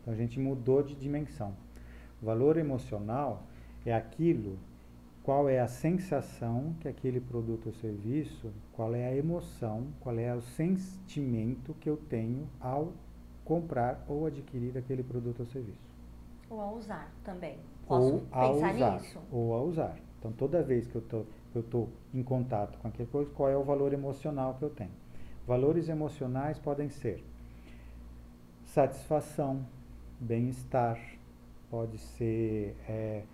Então 0.00 0.12
a 0.12 0.16
gente 0.16 0.38
mudou 0.38 0.82
de 0.82 0.94
dimensão. 0.94 1.54
valor 2.20 2.56
emocional 2.58 3.44
é 3.86 3.94
aquilo 3.94 4.58
qual 5.28 5.46
é 5.46 5.60
a 5.60 5.68
sensação 5.68 6.74
que 6.80 6.88
aquele 6.88 7.20
produto 7.20 7.66
ou 7.66 7.72
serviço, 7.74 8.50
qual 8.72 8.94
é 8.94 9.08
a 9.08 9.14
emoção, 9.14 9.88
qual 10.00 10.18
é 10.18 10.34
o 10.34 10.40
sentimento 10.40 11.74
que 11.74 11.86
eu 11.86 11.98
tenho 11.98 12.48
ao 12.58 12.94
comprar 13.44 14.02
ou 14.08 14.24
adquirir 14.24 14.78
aquele 14.78 15.02
produto 15.02 15.40
ou 15.40 15.44
serviço. 15.44 15.86
Ou 16.48 16.62
a 16.62 16.72
usar 16.72 17.12
também. 17.22 17.58
Posso 17.86 18.14
ou 18.14 18.26
a 18.32 18.50
usar, 18.50 18.72
nisso? 18.72 19.18
Ou 19.30 19.54
a 19.54 19.62
usar. 19.62 19.98
Então, 20.18 20.32
toda 20.32 20.62
vez 20.62 20.86
que 20.86 20.94
eu 20.94 21.02
tô, 21.02 21.26
estou 21.54 21.90
em 22.14 22.22
contato 22.22 22.78
com 22.78 22.88
aquele 22.88 23.06
produto, 23.06 23.34
qual 23.34 23.50
é 23.50 23.56
o 23.58 23.62
valor 23.62 23.92
emocional 23.92 24.54
que 24.54 24.62
eu 24.62 24.70
tenho? 24.70 24.92
Valores 25.46 25.90
emocionais 25.90 26.58
podem 26.58 26.88
ser 26.88 27.22
satisfação, 28.64 29.62
bem-estar, 30.18 30.98
pode 31.70 31.98
ser 31.98 32.74
é, 32.88 33.24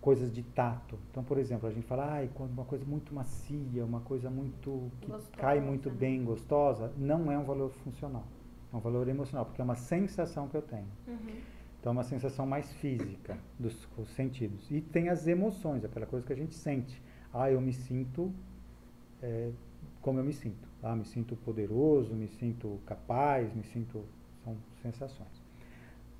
coisas 0.00 0.32
de 0.32 0.42
tato. 0.42 0.98
Então, 1.10 1.22
por 1.22 1.38
exemplo, 1.38 1.68
a 1.68 1.72
gente 1.72 1.86
fala, 1.86 2.20
ah, 2.20 2.28
quando 2.34 2.52
uma 2.52 2.64
coisa 2.64 2.84
muito 2.84 3.14
macia, 3.14 3.84
uma 3.84 4.00
coisa 4.00 4.30
muito 4.30 4.90
que 5.00 5.06
gostosa, 5.06 5.36
cai 5.36 5.60
muito 5.60 5.90
né? 5.90 5.94
bem, 5.94 6.24
gostosa, 6.24 6.92
não 6.96 7.30
é 7.30 7.38
um 7.38 7.44
valor 7.44 7.70
funcional. 7.70 8.24
É 8.72 8.76
um 8.76 8.80
valor 8.80 9.08
emocional, 9.08 9.44
porque 9.44 9.60
é 9.60 9.64
uma 9.64 9.74
sensação 9.74 10.48
que 10.48 10.56
eu 10.56 10.62
tenho. 10.62 10.88
Uhum. 11.06 11.36
Então, 11.78 11.90
é 11.90 11.92
uma 11.92 12.04
sensação 12.04 12.46
mais 12.46 12.72
física 12.74 13.38
dos, 13.58 13.86
dos 13.96 14.08
sentidos. 14.10 14.70
E 14.70 14.80
tem 14.80 15.08
as 15.08 15.26
emoções, 15.26 15.84
aquela 15.84 16.06
coisa 16.06 16.26
que 16.26 16.32
a 16.32 16.36
gente 16.36 16.54
sente. 16.54 17.02
Ah, 17.32 17.50
eu 17.50 17.60
me 17.60 17.72
sinto 17.72 18.32
é, 19.22 19.50
como 20.00 20.18
eu 20.18 20.24
me 20.24 20.32
sinto. 20.32 20.68
Ah, 20.82 20.96
me 20.96 21.04
sinto 21.04 21.36
poderoso, 21.36 22.14
me 22.14 22.28
sinto 22.28 22.80
capaz, 22.86 23.54
me 23.54 23.62
sinto... 23.64 24.04
São 24.42 24.56
sensações 24.80 25.39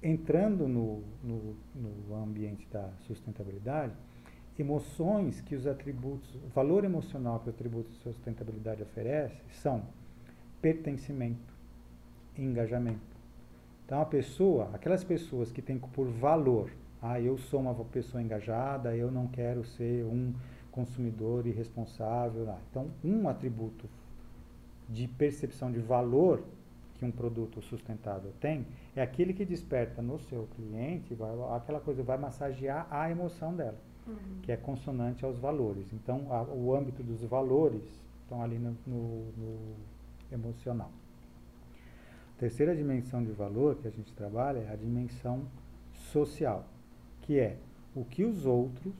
entrando 0.02 0.66
no, 0.66 1.02
no, 1.22 1.56
no 1.74 2.14
ambiente 2.14 2.66
da 2.70 2.88
sustentabilidade, 3.06 3.92
emoções 4.58 5.40
que 5.40 5.54
os 5.54 5.66
atributos, 5.66 6.34
o 6.34 6.48
valor 6.54 6.84
emocional 6.84 7.38
que 7.40 7.48
os 7.48 7.54
atributos 7.54 7.92
de 7.94 8.02
sustentabilidade 8.02 8.82
oferece 8.82 9.36
são 9.52 9.82
pertencimento, 10.60 11.54
engajamento. 12.36 13.00
Então 13.84 14.00
a 14.00 14.06
pessoa, 14.06 14.70
aquelas 14.72 15.02
pessoas 15.02 15.50
que 15.50 15.62
têm 15.62 15.78
por 15.78 16.06
valor, 16.06 16.70
ah, 17.02 17.20
eu 17.20 17.38
sou 17.38 17.60
uma 17.60 17.74
pessoa 17.86 18.22
engajada, 18.22 18.94
eu 18.94 19.10
não 19.10 19.26
quero 19.26 19.64
ser 19.64 20.04
um 20.04 20.32
consumidor 20.70 21.46
irresponsável. 21.46 22.48
Ah, 22.50 22.58
então 22.70 22.90
um 23.02 23.28
atributo 23.28 23.88
de 24.88 25.08
percepção 25.08 25.72
de 25.72 25.80
valor 25.80 26.42
que 27.00 27.06
um 27.06 27.10
produto 27.10 27.62
sustentável 27.62 28.30
tem 28.38 28.66
é 28.94 29.00
aquele 29.00 29.32
que 29.32 29.42
desperta 29.42 30.02
no 30.02 30.18
seu 30.18 30.46
cliente 30.54 31.14
vai, 31.14 31.30
aquela 31.56 31.80
coisa, 31.80 32.02
vai 32.02 32.18
massagear 32.18 32.86
a 32.90 33.10
emoção 33.10 33.56
dela, 33.56 33.78
uhum. 34.06 34.42
que 34.42 34.52
é 34.52 34.56
consonante 34.58 35.24
aos 35.24 35.38
valores. 35.38 35.90
Então, 35.94 36.30
a, 36.30 36.42
o 36.42 36.76
âmbito 36.76 37.02
dos 37.02 37.22
valores 37.22 37.82
estão 38.22 38.42
ali 38.42 38.58
no, 38.58 38.76
no, 38.86 39.32
no 39.32 39.76
emocional. 40.30 40.90
A 42.36 42.40
terceira 42.40 42.76
dimensão 42.76 43.24
de 43.24 43.32
valor 43.32 43.76
que 43.76 43.88
a 43.88 43.90
gente 43.90 44.12
trabalha 44.12 44.58
é 44.58 44.70
a 44.70 44.76
dimensão 44.76 45.46
social, 46.12 46.66
que 47.22 47.38
é 47.40 47.56
o 47.94 48.04
que 48.04 48.24
os 48.24 48.44
outros 48.44 48.94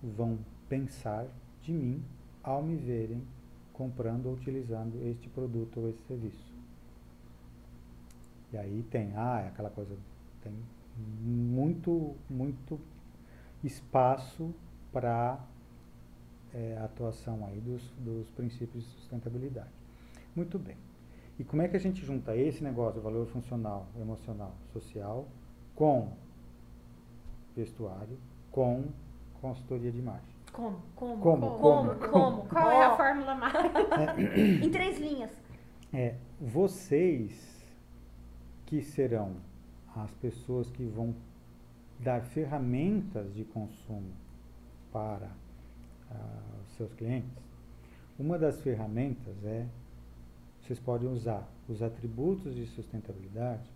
vão 0.00 0.38
pensar 0.68 1.26
de 1.62 1.72
mim 1.72 2.00
ao 2.44 2.62
me 2.62 2.76
verem 2.76 3.22
comprando 3.72 4.26
ou 4.26 4.34
utilizando 4.34 5.04
este 5.04 5.28
produto 5.28 5.80
ou 5.80 5.88
esse 5.88 6.02
serviço. 6.06 6.51
E 8.52 8.56
aí 8.58 8.82
tem, 8.90 9.12
ah, 9.16 9.42
é 9.44 9.48
aquela 9.48 9.70
coisa, 9.70 9.96
tem 10.42 10.52
muito, 11.22 12.14
muito 12.28 12.78
espaço 13.64 14.54
para 14.92 15.38
é, 16.52 16.76
a 16.78 16.84
atuação 16.84 17.46
aí 17.46 17.60
dos, 17.60 17.82
dos 17.98 18.28
princípios 18.30 18.84
de 18.84 18.90
sustentabilidade. 18.90 19.70
Muito 20.36 20.58
bem. 20.58 20.76
E 21.38 21.44
como 21.44 21.62
é 21.62 21.68
que 21.68 21.76
a 21.76 21.80
gente 21.80 22.04
junta 22.04 22.36
esse 22.36 22.62
negócio, 22.62 23.00
o 23.00 23.02
valor 23.02 23.26
funcional, 23.26 23.86
emocional, 23.98 24.54
social, 24.72 25.26
com 25.74 26.12
vestuário, 27.56 28.18
com 28.50 28.84
consultoria 29.40 29.90
de 29.90 29.98
imagem? 29.98 30.32
Como? 30.52 30.82
Como? 30.94 31.22
Como? 31.22 31.58
Como? 31.58 31.94
Como? 31.94 32.42
Qual 32.48 32.70
é 32.70 32.84
a 32.84 32.96
fórmula 32.96 33.34
mágica? 33.34 34.20
Em 34.62 34.70
três 34.70 35.00
linhas. 35.00 35.30
É, 35.90 36.16
vocês 36.38 37.61
que 38.72 38.80
serão 38.80 39.34
as 39.94 40.10
pessoas 40.14 40.70
que 40.70 40.82
vão 40.82 41.14
dar 42.00 42.22
ferramentas 42.22 43.34
de 43.34 43.44
consumo 43.44 44.10
para 44.90 45.28
ah, 46.10 46.40
os 46.64 46.74
seus 46.76 46.90
clientes, 46.94 47.30
uma 48.18 48.38
das 48.38 48.62
ferramentas 48.62 49.44
é 49.44 49.66
vocês 50.62 50.78
podem 50.78 51.06
usar 51.06 51.46
os 51.68 51.82
atributos 51.82 52.54
de 52.54 52.64
sustentabilidade 52.68 53.68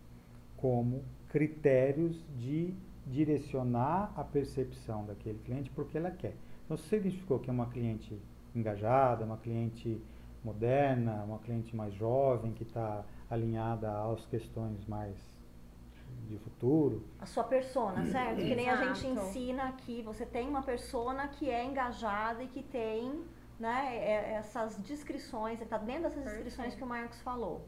como 0.56 1.02
critérios 1.28 2.18
de 2.38 2.72
direcionar 3.06 4.14
a 4.16 4.24
percepção 4.24 5.04
daquele 5.04 5.38
cliente 5.40 5.68
porque 5.72 5.98
ela 5.98 6.10
quer. 6.10 6.34
Então, 6.64 6.74
se 6.78 6.84
você 6.84 6.96
identificou 6.96 7.38
que 7.38 7.50
é 7.50 7.52
uma 7.52 7.66
cliente 7.66 8.18
engajada, 8.54 9.26
uma 9.26 9.36
cliente 9.36 10.00
moderna, 10.42 11.22
uma 11.22 11.38
cliente 11.40 11.76
mais 11.76 11.92
jovem, 11.92 12.54
que 12.54 12.62
está 12.62 13.04
alinhada 13.30 13.90
às 14.12 14.24
questões 14.26 14.84
mais 14.86 15.16
de 16.28 16.38
futuro, 16.38 17.04
A 17.20 17.26
sua 17.26 17.44
persona, 17.44 18.04
certo? 18.06 18.36
Que 18.38 18.54
nem 18.54 18.68
a 18.68 18.76
gente 18.76 19.06
ensina 19.06 19.64
aqui. 19.68 20.02
Você 20.02 20.24
tem 20.26 20.48
uma 20.48 20.62
persona 20.62 21.28
que 21.28 21.48
é 21.50 21.64
engajada 21.64 22.42
e 22.42 22.48
que 22.48 22.62
tem 22.62 23.24
né, 23.58 23.96
é- 23.96 24.32
essas 24.34 24.76
descrições, 24.82 25.60
está 25.60 25.78
dentro 25.78 26.04
dessas 26.04 26.24
descrições 26.24 26.74
que 26.74 26.82
o 26.82 26.86
Marcos 26.86 27.20
falou. 27.22 27.62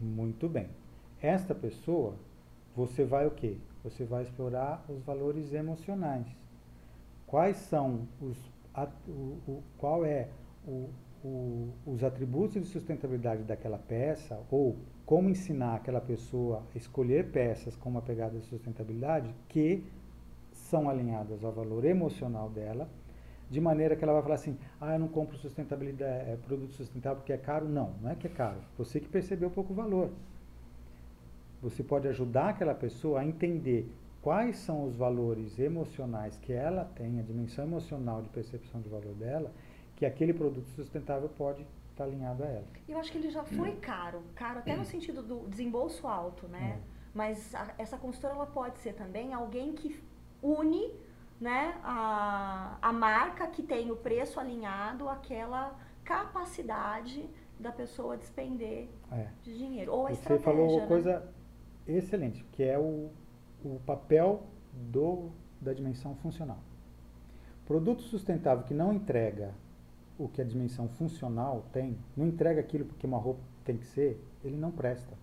muito 0.00 0.48
bem. 0.48 0.68
Esta 1.20 1.54
pessoa, 1.54 2.14
você 2.76 3.04
vai 3.04 3.26
o 3.26 3.30
quê? 3.32 3.58
Você 3.82 4.04
vai 4.04 4.22
explorar 4.22 4.84
os 4.88 5.02
valores 5.02 5.52
emocionais. 5.52 6.26
Quais 7.26 7.56
são 7.56 8.06
os, 8.20 8.36
at- 8.72 8.92
o, 9.08 9.38
o- 9.48 9.62
qual 9.76 10.04
é 10.04 10.28
o, 10.66 10.88
o- 11.24 11.68
os 11.86 12.02
atributos 12.04 12.62
de 12.62 12.68
sustentabilidade 12.68 13.42
daquela 13.42 13.78
peça 13.78 14.38
ou 14.50 14.76
como 15.04 15.28
ensinar 15.28 15.74
aquela 15.74 16.00
pessoa 16.00 16.62
a 16.74 16.78
escolher 16.78 17.30
peças 17.30 17.76
com 17.76 17.88
uma 17.88 18.02
pegada 18.02 18.38
de 18.38 18.44
sustentabilidade 18.44 19.34
que 19.48 19.84
são 20.52 20.88
alinhadas 20.88 21.42
ao 21.42 21.52
valor 21.52 21.84
emocional 21.84 22.50
dela, 22.50 22.88
de 23.50 23.60
maneira 23.60 23.96
que 23.96 24.04
ela 24.04 24.12
vai 24.12 24.22
falar 24.22 24.34
assim, 24.34 24.58
ah, 24.80 24.94
eu 24.94 24.98
não 24.98 25.08
compro 25.08 25.36
sustentabilidade, 25.38 26.30
é, 26.30 26.36
produto 26.36 26.72
sustentável 26.74 27.18
porque 27.18 27.32
é 27.32 27.38
caro. 27.38 27.66
Não, 27.66 27.94
não 28.02 28.10
é 28.10 28.14
que 28.14 28.26
é 28.26 28.30
caro. 28.30 28.58
Você 28.76 29.00
que 29.00 29.08
percebeu 29.08 29.50
pouco 29.50 29.72
valor. 29.72 30.10
Você 31.62 31.82
pode 31.82 32.06
ajudar 32.08 32.50
aquela 32.50 32.74
pessoa 32.74 33.20
a 33.20 33.24
entender 33.24 33.90
quais 34.20 34.58
são 34.58 34.84
os 34.84 34.94
valores 34.94 35.58
emocionais 35.58 36.36
que 36.38 36.52
ela 36.52 36.84
tem, 36.84 37.18
a 37.18 37.22
dimensão 37.22 37.64
emocional 37.64 38.20
de 38.20 38.28
percepção 38.28 38.80
de 38.80 38.88
valor 38.88 39.14
dela, 39.14 39.50
que 39.98 40.06
aquele 40.06 40.32
produto 40.32 40.68
sustentável 40.76 41.28
pode 41.36 41.66
estar 41.90 42.04
alinhado 42.04 42.44
a 42.44 42.46
ela. 42.46 42.64
Eu 42.88 42.98
acho 42.98 43.10
que 43.10 43.18
ele 43.18 43.30
já 43.30 43.42
foi 43.42 43.72
caro, 43.78 44.22
caro 44.36 44.60
até 44.60 44.76
no 44.76 44.84
sentido 44.84 45.24
do 45.24 45.48
desembolso 45.48 46.06
alto, 46.06 46.46
né? 46.46 46.78
Mas 47.12 47.52
a- 47.52 47.74
essa 47.76 47.98
consultora 47.98 48.32
ela 48.34 48.46
pode 48.46 48.78
ser 48.78 48.92
também 48.94 49.34
alguém 49.34 49.72
que 49.72 50.00
une 50.40 50.94
né, 51.40 51.76
a, 51.82 52.78
a 52.80 52.92
marca 52.92 53.48
que 53.48 53.60
tem 53.62 53.90
o 53.90 53.96
preço 53.96 54.38
alinhado 54.38 55.08
àquela 55.08 55.76
capacidade 56.04 57.28
da 57.58 57.72
pessoa 57.72 58.16
despender 58.16 58.88
É. 59.10 59.26
de 59.42 59.58
dinheiro. 59.58 59.92
Ou 59.92 60.06
a 60.06 60.10
Você 60.14 60.38
falou 60.38 60.70
uma 60.70 60.80
né? 60.82 60.86
coisa 60.86 61.28
excelente, 61.88 62.44
que 62.52 62.62
é 62.62 62.78
o, 62.78 63.10
o 63.64 63.80
papel 63.84 64.44
do, 64.72 65.30
da 65.60 65.72
dimensão 65.72 66.14
funcional. 66.16 66.58
Produto 67.66 68.02
sustentável 68.02 68.64
que 68.64 68.74
não 68.74 68.92
entrega 68.92 69.52
o 70.18 70.28
que 70.28 70.40
a 70.40 70.44
dimensão 70.44 70.88
funcional 70.88 71.64
tem, 71.72 71.96
não 72.16 72.26
entrega 72.26 72.60
aquilo 72.60 72.84
porque 72.84 73.06
uma 73.06 73.18
roupa 73.18 73.40
tem 73.64 73.76
que 73.76 73.86
ser, 73.86 74.20
ele 74.44 74.56
não 74.56 74.70
presta. 74.70 75.16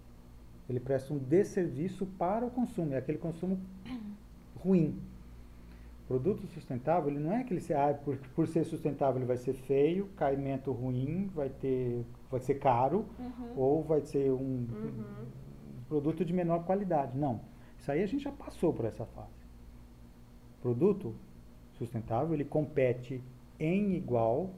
Ele 0.69 0.79
presta 0.79 1.13
um 1.13 1.17
desserviço 1.17 2.05
para 2.17 2.45
o 2.45 2.49
consumo, 2.49 2.93
é 2.93 2.97
aquele 2.97 3.17
consumo 3.17 3.59
ruim. 4.57 4.97
Produto 6.07 6.45
sustentável, 6.47 7.09
ele 7.09 7.19
não 7.19 7.31
é 7.33 7.41
aquele, 7.41 7.61
ah, 7.73 7.93
por, 7.93 8.15
por 8.35 8.47
ser 8.47 8.63
sustentável 8.63 9.17
ele 9.17 9.25
vai 9.25 9.37
ser 9.37 9.53
feio, 9.53 10.07
caimento 10.15 10.71
ruim, 10.71 11.27
vai 11.33 11.49
ter, 11.49 12.05
vai 12.29 12.39
ser 12.39 12.55
caro, 12.55 13.05
Uhum. 13.19 13.53
ou 13.57 13.83
vai 13.83 14.01
ser 14.01 14.31
um, 14.31 14.35
Uhum. 14.37 14.65
um 15.79 15.83
produto 15.89 16.23
de 16.23 16.31
menor 16.31 16.63
qualidade. 16.63 17.17
Não. 17.17 17.41
Isso 17.79 17.91
aí 17.91 18.01
a 18.03 18.07
gente 18.07 18.23
já 18.23 18.31
passou 18.31 18.71
por 18.71 18.85
essa 18.85 19.05
fase. 19.05 19.33
Produto 20.61 21.13
sustentável, 21.73 22.33
ele 22.33 22.45
compete 22.45 23.21
em 23.59 23.93
igual, 23.95 24.51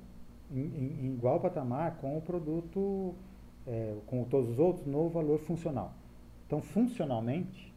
em, 0.52 0.60
em- 0.60 1.14
igual 1.14 1.40
patamar 1.40 1.98
com 1.98 2.18
o 2.18 2.22
produto, 2.22 3.14
é, 3.66 3.96
com 4.08 4.24
todos 4.24 4.52
os 4.52 4.60
outros, 4.60 4.86
no 4.86 5.10
valor 5.10 5.40
funcional. 5.40 5.94
Então, 6.46 6.62
funcionalmente, 6.62 7.74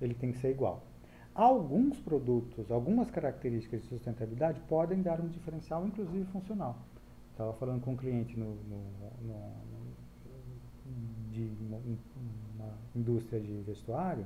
ele 0.00 0.14
tem 0.14 0.32
que 0.32 0.38
ser 0.38 0.50
igual. 0.50 0.82
Alguns 1.34 1.98
produtos, 2.00 2.70
algumas 2.70 3.10
características 3.10 3.82
de 3.82 3.88
sustentabilidade 3.88 4.60
podem 4.68 5.02
dar 5.02 5.20
um 5.20 5.28
diferencial, 5.28 5.86
inclusive 5.86 6.24
funcional. 6.26 6.78
Estava 7.32 7.52
falando 7.54 7.82
com 7.82 7.92
um 7.92 7.96
cliente 7.96 8.38
no, 8.38 8.54
no- 8.54 8.92
no- 9.22 9.66
de 11.30 11.50
uma 12.56 12.70
indústria 12.94 13.40
de 13.40 13.52
vestuário, 13.62 14.24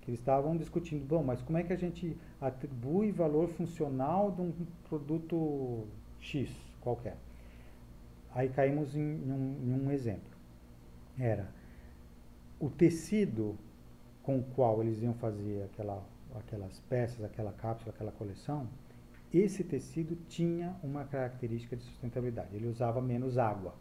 que 0.00 0.10
eles 0.10 0.20
estavam 0.20 0.56
discutindo, 0.56 1.04
bom, 1.04 1.22
mas 1.24 1.42
como 1.42 1.58
é 1.58 1.62
que 1.64 1.72
a 1.72 1.76
gente 1.76 2.16
atribui 2.40 3.10
valor 3.10 3.48
funcional 3.48 4.30
de 4.30 4.40
um 4.40 4.52
produto 4.88 5.86
X 6.20 6.50
qualquer? 6.80 7.16
Aí 8.34 8.48
caímos 8.48 8.94
em, 8.94 9.00
um, 9.02 9.56
em 9.64 9.72
um 9.72 9.90
exemplo. 9.90 10.30
Era 11.18 11.48
o 12.60 12.68
tecido 12.68 13.56
com 14.22 14.38
o 14.38 14.42
qual 14.42 14.82
eles 14.82 15.00
iam 15.02 15.14
fazer 15.14 15.64
aquela, 15.64 16.04
aquelas 16.34 16.78
peças, 16.80 17.24
aquela 17.24 17.52
cápsula, 17.52 17.92
aquela 17.94 18.12
coleção, 18.12 18.68
esse 19.32 19.62
tecido 19.62 20.16
tinha 20.28 20.76
uma 20.82 21.04
característica 21.04 21.76
de 21.76 21.82
sustentabilidade. 21.82 22.54
Ele 22.54 22.66
usava 22.66 23.00
menos 23.00 23.38
água, 23.38 23.74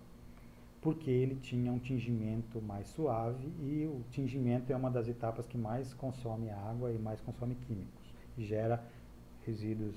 porque 0.82 1.10
ele 1.10 1.36
tinha 1.36 1.71
um 1.71 1.80
tingimento 1.80 2.62
mais 2.62 2.88
suave 2.88 3.47
e 3.62 3.86
o 3.86 4.04
tingimento 4.12 4.71
é 4.71 4.76
uma 4.76 4.91
das 4.91 5.08
etapas 5.08 5.45
que 5.45 5.58
mais 5.58 5.93
consome 5.93 6.50
água 6.50 6.91
e 6.91 6.97
mais 6.97 7.19
consome 7.21 7.56
químicos 7.56 8.13
e 8.38 8.43
gera 8.45 8.84
resíduos 9.45 9.95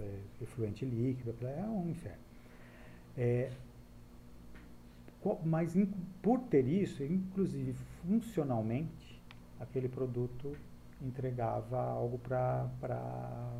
é, 0.00 0.42
efluente 0.42 0.84
líquido, 0.84 1.34
é 1.46 1.62
um 1.62 1.88
inferno. 1.90 2.24
É, 3.16 3.50
mas 5.44 5.74
por 6.22 6.40
ter 6.40 6.66
isso, 6.66 7.02
inclusive 7.02 7.72
funcionalmente, 8.02 9.20
aquele 9.58 9.88
produto 9.88 10.52
entregava 11.02 11.80
algo 11.80 12.18
pra, 12.18 12.68
pra, 12.80 13.52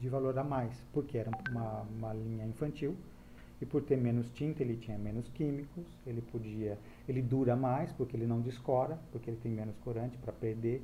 de 0.00 0.08
valor 0.08 0.38
a 0.38 0.44
mais, 0.44 0.74
porque 0.92 1.18
era 1.18 1.30
uma, 1.50 1.82
uma 1.82 2.12
linha 2.12 2.46
infantil 2.46 2.96
e 3.60 3.66
por 3.66 3.82
ter 3.82 3.96
menos 3.96 4.30
tinta 4.30 4.62
ele 4.62 4.76
tinha 4.76 4.96
menos 4.96 5.28
químicos, 5.28 5.84
ele 6.06 6.22
podia, 6.22 6.78
ele 7.08 7.20
dura 7.20 7.54
mais 7.54 7.92
porque 7.92 8.16
ele 8.16 8.26
não 8.26 8.40
descora, 8.40 8.98
porque 9.12 9.30
ele 9.30 9.38
tem 9.42 9.52
menos 9.52 9.76
corante 9.84 10.16
para 10.18 10.32
perder. 10.32 10.82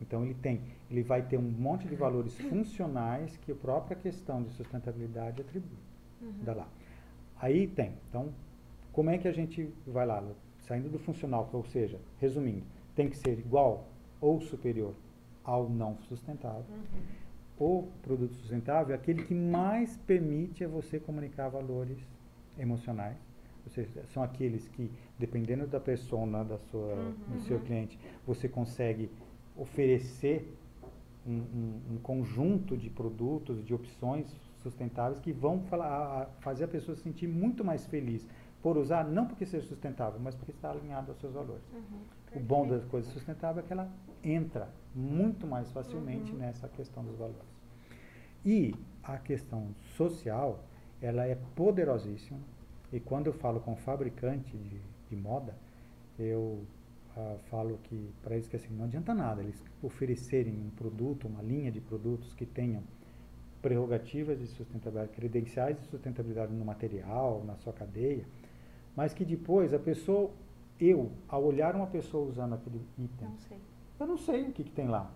Então 0.00 0.24
ele 0.24 0.34
tem, 0.34 0.62
ele 0.90 1.02
vai 1.02 1.22
ter 1.22 1.36
um 1.36 1.42
monte 1.42 1.86
de 1.86 1.94
valores 1.94 2.38
funcionais 2.40 3.36
que 3.38 3.52
a 3.52 3.54
própria 3.54 3.96
questão 3.96 4.42
de 4.42 4.50
sustentabilidade 4.52 5.42
atribui. 5.42 5.78
Uhum. 6.22 6.32
Dá 6.42 6.54
lá. 6.54 6.68
Aí 7.38 7.66
tem. 7.66 7.92
Então, 8.08 8.32
como 8.92 9.10
é 9.10 9.18
que 9.18 9.28
a 9.28 9.32
gente 9.32 9.68
vai 9.86 10.06
lá, 10.06 10.22
saindo 10.60 10.88
do 10.88 10.98
funcional, 10.98 11.48
ou 11.52 11.64
seja, 11.64 11.98
resumindo, 12.18 12.64
tem 12.94 13.08
que 13.08 13.16
ser 13.16 13.38
igual 13.38 13.88
ou 14.20 14.40
superior 14.40 14.94
ao 15.44 15.68
não 15.68 15.96
sustentável. 16.08 16.64
Uhum. 16.68 17.00
O 17.58 17.88
produto 18.02 18.34
sustentável 18.34 18.94
é 18.94 18.98
aquele 18.98 19.22
que 19.22 19.34
mais 19.34 19.96
permite 19.98 20.64
a 20.64 20.68
você 20.68 20.98
comunicar 20.98 21.48
valores 21.48 21.98
emocionais. 22.58 23.16
Ou 23.64 23.70
seja, 23.70 23.90
são 24.06 24.22
aqueles 24.22 24.66
que, 24.68 24.90
dependendo 25.18 25.66
da 25.66 25.78
persona 25.78 26.42
da 26.42 26.58
sua, 26.58 26.94
do 27.28 27.40
seu 27.42 27.58
Uhum. 27.58 27.64
cliente, 27.64 27.98
você 28.26 28.48
consegue 28.48 29.10
oferecer 29.60 30.56
um, 31.26 31.32
um- 31.32 31.80
um 31.94 31.98
conjunto 32.02 32.76
de 32.76 32.88
produtos, 32.88 33.64
de 33.64 33.74
opções 33.74 34.26
sustentáveis 34.62 35.20
que 35.20 35.32
vão 35.32 35.60
falar, 35.62 36.30
fazer 36.40 36.64
a 36.64 36.68
pessoa 36.68 36.96
se 36.96 37.02
sentir 37.02 37.28
muito 37.28 37.64
mais 37.64 37.86
feliz 37.86 38.26
por 38.62 38.76
usar, 38.76 39.04
não 39.04 39.26
porque 39.26 39.46
seja 39.46 39.66
sustentável, 39.66 40.18
mas 40.20 40.34
porque 40.34 40.50
está 40.50 40.70
alinhado 40.70 41.10
aos 41.12 41.20
seus 41.20 41.32
valores. 41.34 41.62
Uhum, 41.72 42.00
O 42.36 42.40
bom 42.40 42.66
da 42.66 42.78
coisa 42.80 43.10
sustentável 43.10 43.62
é 43.62 43.66
que 43.66 43.72
ela 43.72 43.88
entra 44.22 44.68
muito 44.94 45.46
mais 45.46 45.70
facilmente 45.72 46.32
Uhum. 46.32 46.38
nessa 46.38 46.68
questão 46.68 47.02
dos 47.04 47.16
valores. 47.16 47.48
E 48.44 48.74
a 49.02 49.18
questão 49.18 49.68
social, 49.96 50.62
ela 51.00 51.26
é 51.26 51.34
poderosíssima. 51.54 52.38
E 52.92 52.98
quando 53.00 53.26
eu 53.28 53.32
falo 53.32 53.60
com 53.60 53.74
fabricante 53.76 54.56
de, 54.56 54.80
de 55.08 55.16
moda, 55.16 55.54
eu 56.18 56.64
ah, 57.16 57.36
falo 57.50 57.78
que 57.84 58.10
para 58.22 58.34
eles 58.34 58.46
que 58.46 58.56
assim, 58.56 58.72
não 58.74 58.84
adianta 58.84 59.12
nada 59.14 59.42
eles 59.42 59.62
oferecerem 59.82 60.54
um 60.54 60.70
produto, 60.70 61.26
uma 61.26 61.42
linha 61.42 61.70
de 61.70 61.80
produtos 61.80 62.32
que 62.34 62.46
tenham 62.46 62.82
prerrogativas 63.60 64.38
de 64.38 64.46
sustentabilidade, 64.46 65.12
credenciais 65.12 65.76
de 65.78 65.86
sustentabilidade 65.86 66.52
no 66.52 66.64
material, 66.64 67.44
na 67.44 67.56
sua 67.56 67.72
cadeia, 67.72 68.24
mas 68.96 69.12
que 69.12 69.24
depois 69.24 69.74
a 69.74 69.78
pessoa, 69.78 70.30
eu, 70.78 71.10
ao 71.28 71.44
olhar 71.44 71.74
uma 71.76 71.86
pessoa 71.86 72.28
usando 72.28 72.54
aquele 72.54 72.80
item, 72.98 73.28
Não 73.28 73.38
sei. 73.38 73.58
eu 73.98 74.06
não 74.06 74.16
sei 74.16 74.48
o 74.48 74.52
que, 74.52 74.64
que 74.64 74.72
tem 74.72 74.88
lá. 74.88 75.10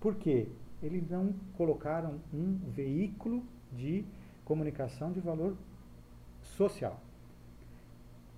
Por 0.00 0.14
quê? 0.14 0.48
Eles 0.82 1.08
não 1.10 1.34
colocaram 1.56 2.18
um 2.32 2.56
veículo 2.70 3.42
de 3.70 4.04
comunicação 4.46 5.12
de 5.12 5.20
valor 5.20 5.54
social. 6.40 6.98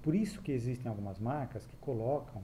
Por 0.03 0.15
isso 0.15 0.43
que 0.43 0.53
existem 0.53 0.89
algumas 0.91 1.19
marcas 1.19 1.65
que 1.67 1.77
colocam 1.77 2.43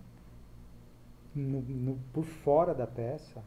no- 1.34 1.60
no- 1.62 1.98
por 2.12 2.24
fora 2.24 2.74
da 2.74 2.86
peça 2.86 3.42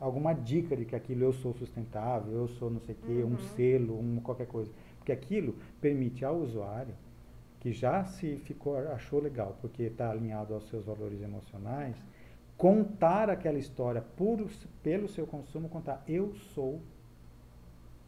alguma 0.00 0.34
dica 0.34 0.76
de 0.76 0.84
que 0.84 0.94
aquilo 0.96 1.22
eu 1.22 1.32
sou 1.32 1.54
sustentável, 1.54 2.32
eu 2.32 2.48
sou 2.48 2.70
não 2.70 2.80
sei 2.80 2.94
o 2.94 2.98
quê, 2.98 3.24
um 3.24 3.28
Uhum. 3.30 3.38
selo, 3.38 3.98
um 3.98 4.20
qualquer 4.20 4.46
coisa. 4.46 4.70
Porque 4.98 5.12
aquilo 5.12 5.54
permite 5.80 6.24
ao 6.24 6.36
usuário 6.36 6.94
que 7.60 7.72
já 7.72 8.04
se 8.04 8.36
ficou, 8.38 8.76
achou 8.76 9.20
legal, 9.20 9.56
porque 9.62 9.84
está 9.84 10.10
alinhado 10.10 10.52
aos 10.52 10.68
seus 10.68 10.84
valores 10.84 11.22
emocionais, 11.22 11.96
contar 12.58 13.30
aquela 13.30 13.58
história 13.58 14.02
por, 14.02 14.46
pelo 14.82 15.08
seu 15.08 15.26
consumo, 15.26 15.68
contar 15.68 16.02
eu 16.06 16.34
sou 16.34 16.80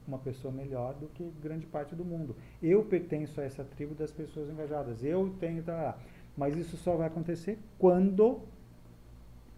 uma 0.06 0.18
pessoa 0.18 0.52
melhor 0.52 0.94
do 0.94 1.06
que 1.08 1.24
grande 1.42 1.66
parte 1.66 1.94
do 1.94 2.04
mundo. 2.04 2.36
Eu 2.62 2.84
pertenço 2.84 3.40
a 3.40 3.44
essa 3.44 3.64
tribo 3.64 3.94
das 3.94 4.12
pessoas 4.12 4.48
engajadas. 4.50 5.02
Eu 5.02 5.34
tenho. 5.40 5.62
Tá, 5.62 5.96
mas 6.36 6.56
isso 6.56 6.76
só 6.76 6.96
vai 6.96 7.06
acontecer 7.06 7.58
quando 7.78 8.40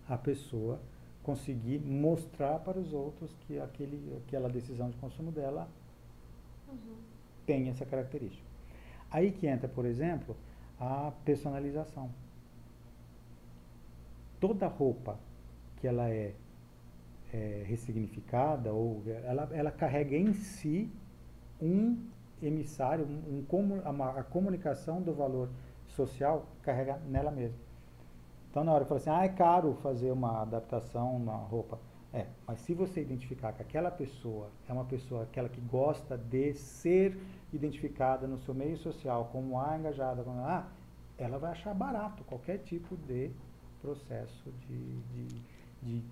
a 0.09 0.17
pessoa 0.17 0.81
conseguir 1.23 1.79
mostrar 1.81 2.59
para 2.61 2.79
os 2.79 2.93
outros 2.93 3.35
que 3.47 3.59
aquele, 3.59 4.17
aquela 4.27 4.49
decisão 4.49 4.89
de 4.89 4.97
consumo 4.97 5.31
dela 5.31 5.69
Uhum. 6.69 6.97
tem 7.47 7.69
essa 7.69 7.85
característica. 7.87 8.47
Aí 9.11 9.33
que 9.33 9.47
entra, 9.47 9.69
por 9.69 9.87
exemplo, 9.87 10.37
a 10.79 11.13
personalização. 11.25 12.11
Toda 14.39 14.67
roupa 14.67 15.19
que 15.81 15.87
ela 15.87 16.09
é, 16.11 16.35
é, 17.33 17.65
ressignificada 17.67 18.73
ou 18.73 19.03
ela, 19.25 19.49
ela 19.53 19.71
carrega 19.71 20.17
em 20.17 20.33
si 20.33 20.91
um 21.61 21.97
emissário, 22.43 23.05
um, 23.05 23.45
um 23.51 23.91
uma- 23.91 24.19
a 24.19 24.23
comunicação 24.23 25.03
do 25.03 25.13
valor 25.13 25.49
social 25.89 26.47
carrega 26.63 26.99
nela 27.09 27.31
mesma. 27.31 27.59
Então, 28.51 28.65
na 28.65 28.73
hora 28.73 28.85
que 28.85 28.89
fala 28.89 29.01
assim, 29.01 29.11
ah, 29.11 29.25
é 29.25 29.29
caro 29.29 29.75
fazer 29.83 30.11
uma 30.11 30.43
adaptação, 30.43 31.17
uma 31.17 31.37
roupa. 31.37 31.79
É, 32.13 32.27
mas 32.47 32.61
se 32.61 32.73
você 32.73 33.03
identificar 33.03 33.53
que 33.53 33.61
aquela 33.61 33.91
pessoa 33.91 34.49
é 34.67 34.73
uma 34.73 34.85
pessoa, 34.85 35.25
aquela 35.25 35.49
que 35.49 35.61
gosta 35.61 36.17
de 36.17 36.55
ser 36.55 37.19
identificada 37.53 38.27
no 38.27 38.39
seu 38.39 38.55
meio 38.55 38.79
social 38.79 39.29
como 39.31 39.61
a 39.61 39.77
engajada, 39.79 40.23
como 40.23 40.41
a, 40.41 40.67
ela 41.19 41.39
vai 41.39 41.53
achar 41.53 41.75
barato 41.75 42.25
qualquer 42.25 42.59
tipo 42.59 42.97
de 42.97 43.31
processo 43.83 44.51
de, 44.67 45.01
de, 45.03 45.27
de, 45.83 46.05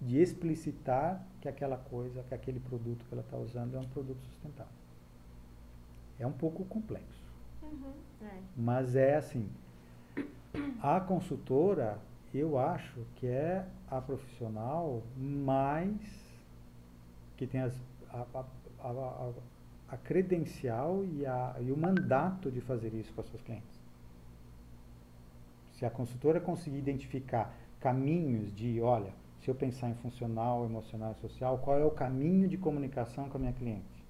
de 0.00 0.20
explicitar 0.20 1.24
que 1.40 1.48
aquela 1.48 1.76
coisa, 1.76 2.22
que 2.28 2.34
aquele 2.34 2.60
produto 2.60 3.04
que 3.04 3.12
ela 3.14 3.22
está 3.22 3.36
usando 3.36 3.76
é 3.76 3.80
um 3.80 3.88
produto 3.88 4.24
sustentável. 4.26 4.72
É 6.18 6.26
um 6.26 6.32
pouco 6.32 6.64
complexo. 6.64 7.24
Uhum. 7.62 7.92
É. 8.22 8.38
Mas 8.56 8.96
é 8.96 9.16
assim, 9.16 9.48
a 10.82 11.00
consultora, 11.00 11.98
eu 12.34 12.58
acho 12.58 13.04
que 13.16 13.26
é 13.26 13.66
a 13.90 14.00
profissional 14.00 15.02
mais 15.16 16.28
que 17.36 17.46
tem 17.46 17.60
as, 17.60 17.74
a, 18.10 18.24
a, 18.34 18.44
a, 18.88 19.30
a- 19.90 19.96
credencial 19.96 21.04
e, 21.04 21.22
e 21.64 21.72
o 21.72 21.76
mandato 21.76 22.50
de 22.50 22.60
fazer 22.60 22.92
isso 22.94 23.12
com 23.12 23.20
as 23.20 23.28
suas 23.28 23.42
clientes. 23.42 23.78
Se 25.74 25.86
a 25.86 25.90
consultora 25.90 26.40
conseguir 26.40 26.78
identificar 26.78 27.54
caminhos 27.80 28.52
de, 28.54 28.80
olha, 28.80 29.12
se 29.40 29.48
eu 29.50 29.54
pensar 29.54 29.88
em 29.90 29.94
funcional, 29.94 30.64
emocional 30.64 31.12
e 31.16 31.20
social, 31.20 31.58
qual 31.58 31.78
é 31.78 31.84
o 31.84 31.90
caminho 31.90 32.48
de 32.48 32.56
comunicação 32.56 33.28
com 33.28 33.36
a 33.38 33.40
minha 33.40 33.52
cliente? 33.52 34.04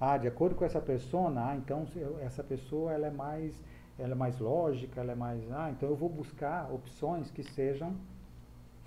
Ah, 0.00 0.16
de 0.16 0.28
acordo 0.28 0.54
com 0.54 0.64
essa 0.64 0.80
persona, 0.80 1.50
ah, 1.50 1.56
então 1.56 1.86
eu- 1.96 2.18
essa 2.20 2.42
pessoa 2.42 2.92
ela 2.92 3.06
é 3.06 3.10
mais 3.10 3.54
ela 3.98 4.12
é 4.12 4.14
mais 4.14 4.38
lógica, 4.38 5.00
ela 5.00 5.10
é 5.10 5.14
mais, 5.16 5.42
ah, 5.50 5.70
então 5.72 5.88
eu 5.88 5.96
vou 5.96 6.08
buscar 6.08 6.72
opções 6.72 7.32
que 7.32 7.42
sejam 7.42 7.96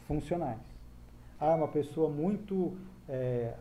funcionais. 0.07 0.61
Ah, 1.39 1.55
uma 1.55 1.67
pessoa 1.67 2.09
muito 2.09 2.77
é, 3.09 3.53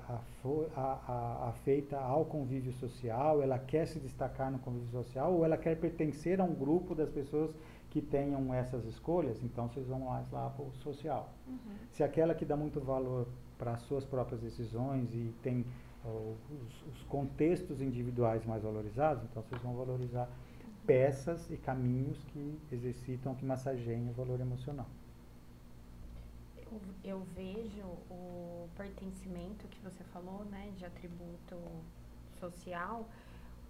afeita 1.49 1.99
ao 1.99 2.25
convívio 2.25 2.73
social, 2.75 3.43
ela 3.43 3.59
quer 3.59 3.87
se 3.87 3.99
destacar 3.99 4.51
no 4.53 4.59
convívio 4.61 4.91
social 4.91 5.33
ou 5.33 5.45
ela 5.45 5.57
quer 5.57 5.77
pertencer 5.77 6.41
a 6.41 6.45
um 6.45 6.55
grupo 6.55 6.95
das 6.95 7.11
pessoas 7.11 7.51
que 7.91 8.01
tenham 8.01 8.55
essas 8.55 8.85
escolhas, 8.85 9.43
então 9.43 9.69
vocês 9.69 9.87
vão 9.87 10.01
mais 10.01 10.31
lá 10.31 10.49
para 10.51 10.65
o 10.65 10.73
social. 10.75 11.33
Uhum. 11.47 11.59
Se 11.91 12.05
aquela 12.05 12.35
que 12.35 12.45
dá 12.45 12.57
muito 12.57 12.81
valor 12.81 13.27
para 13.59 13.73
as 13.73 13.83
suas 13.83 14.05
próprias 14.05 14.41
decisões 14.41 15.13
e 15.13 15.35
tem 15.43 15.67
ó, 16.05 16.09
os, 16.09 16.95
os 16.95 17.03
contextos 17.05 17.81
individuais 17.81 18.47
mais 18.47 18.63
valorizados, 18.63 19.25
então 19.25 19.43
vocês 19.43 19.61
vão 19.61 19.75
valorizar 19.75 20.29
peças 20.87 21.51
e 21.51 21.57
caminhos 21.57 22.23
que 22.33 22.59
exercitam, 22.73 23.35
que 23.35 23.45
massageiem 23.45 24.09
o 24.09 24.13
valor 24.13 24.41
emocional. 24.41 24.87
Eu, 26.57 26.81
eu 27.03 27.23
vejo 27.35 27.85
o 28.09 28.69
pertencimento 28.77 29.67
que 29.69 29.81
você 29.83 30.05
falou, 30.05 30.45
né, 30.45 30.73
de 30.77 30.85
atributo 30.85 31.57
social, 32.39 33.09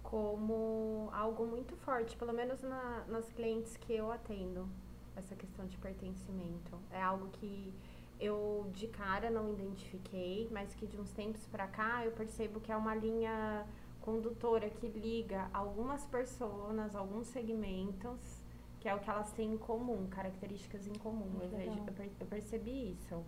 como 0.03 1.09
algo 1.13 1.45
muito 1.45 1.75
forte, 1.77 2.15
pelo 2.17 2.33
menos 2.33 2.61
na, 2.61 3.03
nas 3.07 3.31
clientes 3.31 3.77
que 3.77 3.93
eu 3.93 4.11
atendo, 4.11 4.67
essa 5.15 5.35
questão 5.35 5.65
de 5.65 5.77
pertencimento. 5.77 6.77
É 6.91 7.01
algo 7.01 7.27
que 7.33 7.73
eu 8.19 8.69
de 8.73 8.87
cara 8.87 9.29
não 9.29 9.49
identifiquei, 9.51 10.47
mas 10.51 10.73
que 10.75 10.85
de 10.85 10.99
uns 10.99 11.11
tempos 11.11 11.45
pra 11.47 11.67
cá 11.67 12.05
eu 12.05 12.11
percebo 12.11 12.59
que 12.59 12.71
é 12.71 12.75
uma 12.77 12.93
linha 12.95 13.65
condutora 14.01 14.69
que 14.69 14.87
liga 14.87 15.49
algumas 15.53 16.05
pessoas, 16.05 16.95
alguns 16.95 17.27
segmentos, 17.27 18.41
que 18.79 18.89
é 18.89 18.95
o 18.95 18.99
que 18.99 19.09
elas 19.09 19.31
têm 19.33 19.53
em 19.53 19.57
comum, 19.57 20.07
características 20.09 20.87
em 20.87 20.93
comum. 20.93 21.29
Eu, 21.41 21.49
vejo, 21.49 21.71
eu, 21.87 21.93
per- 21.93 22.11
eu 22.19 22.25
percebi 22.27 22.91
isso. 22.93 23.23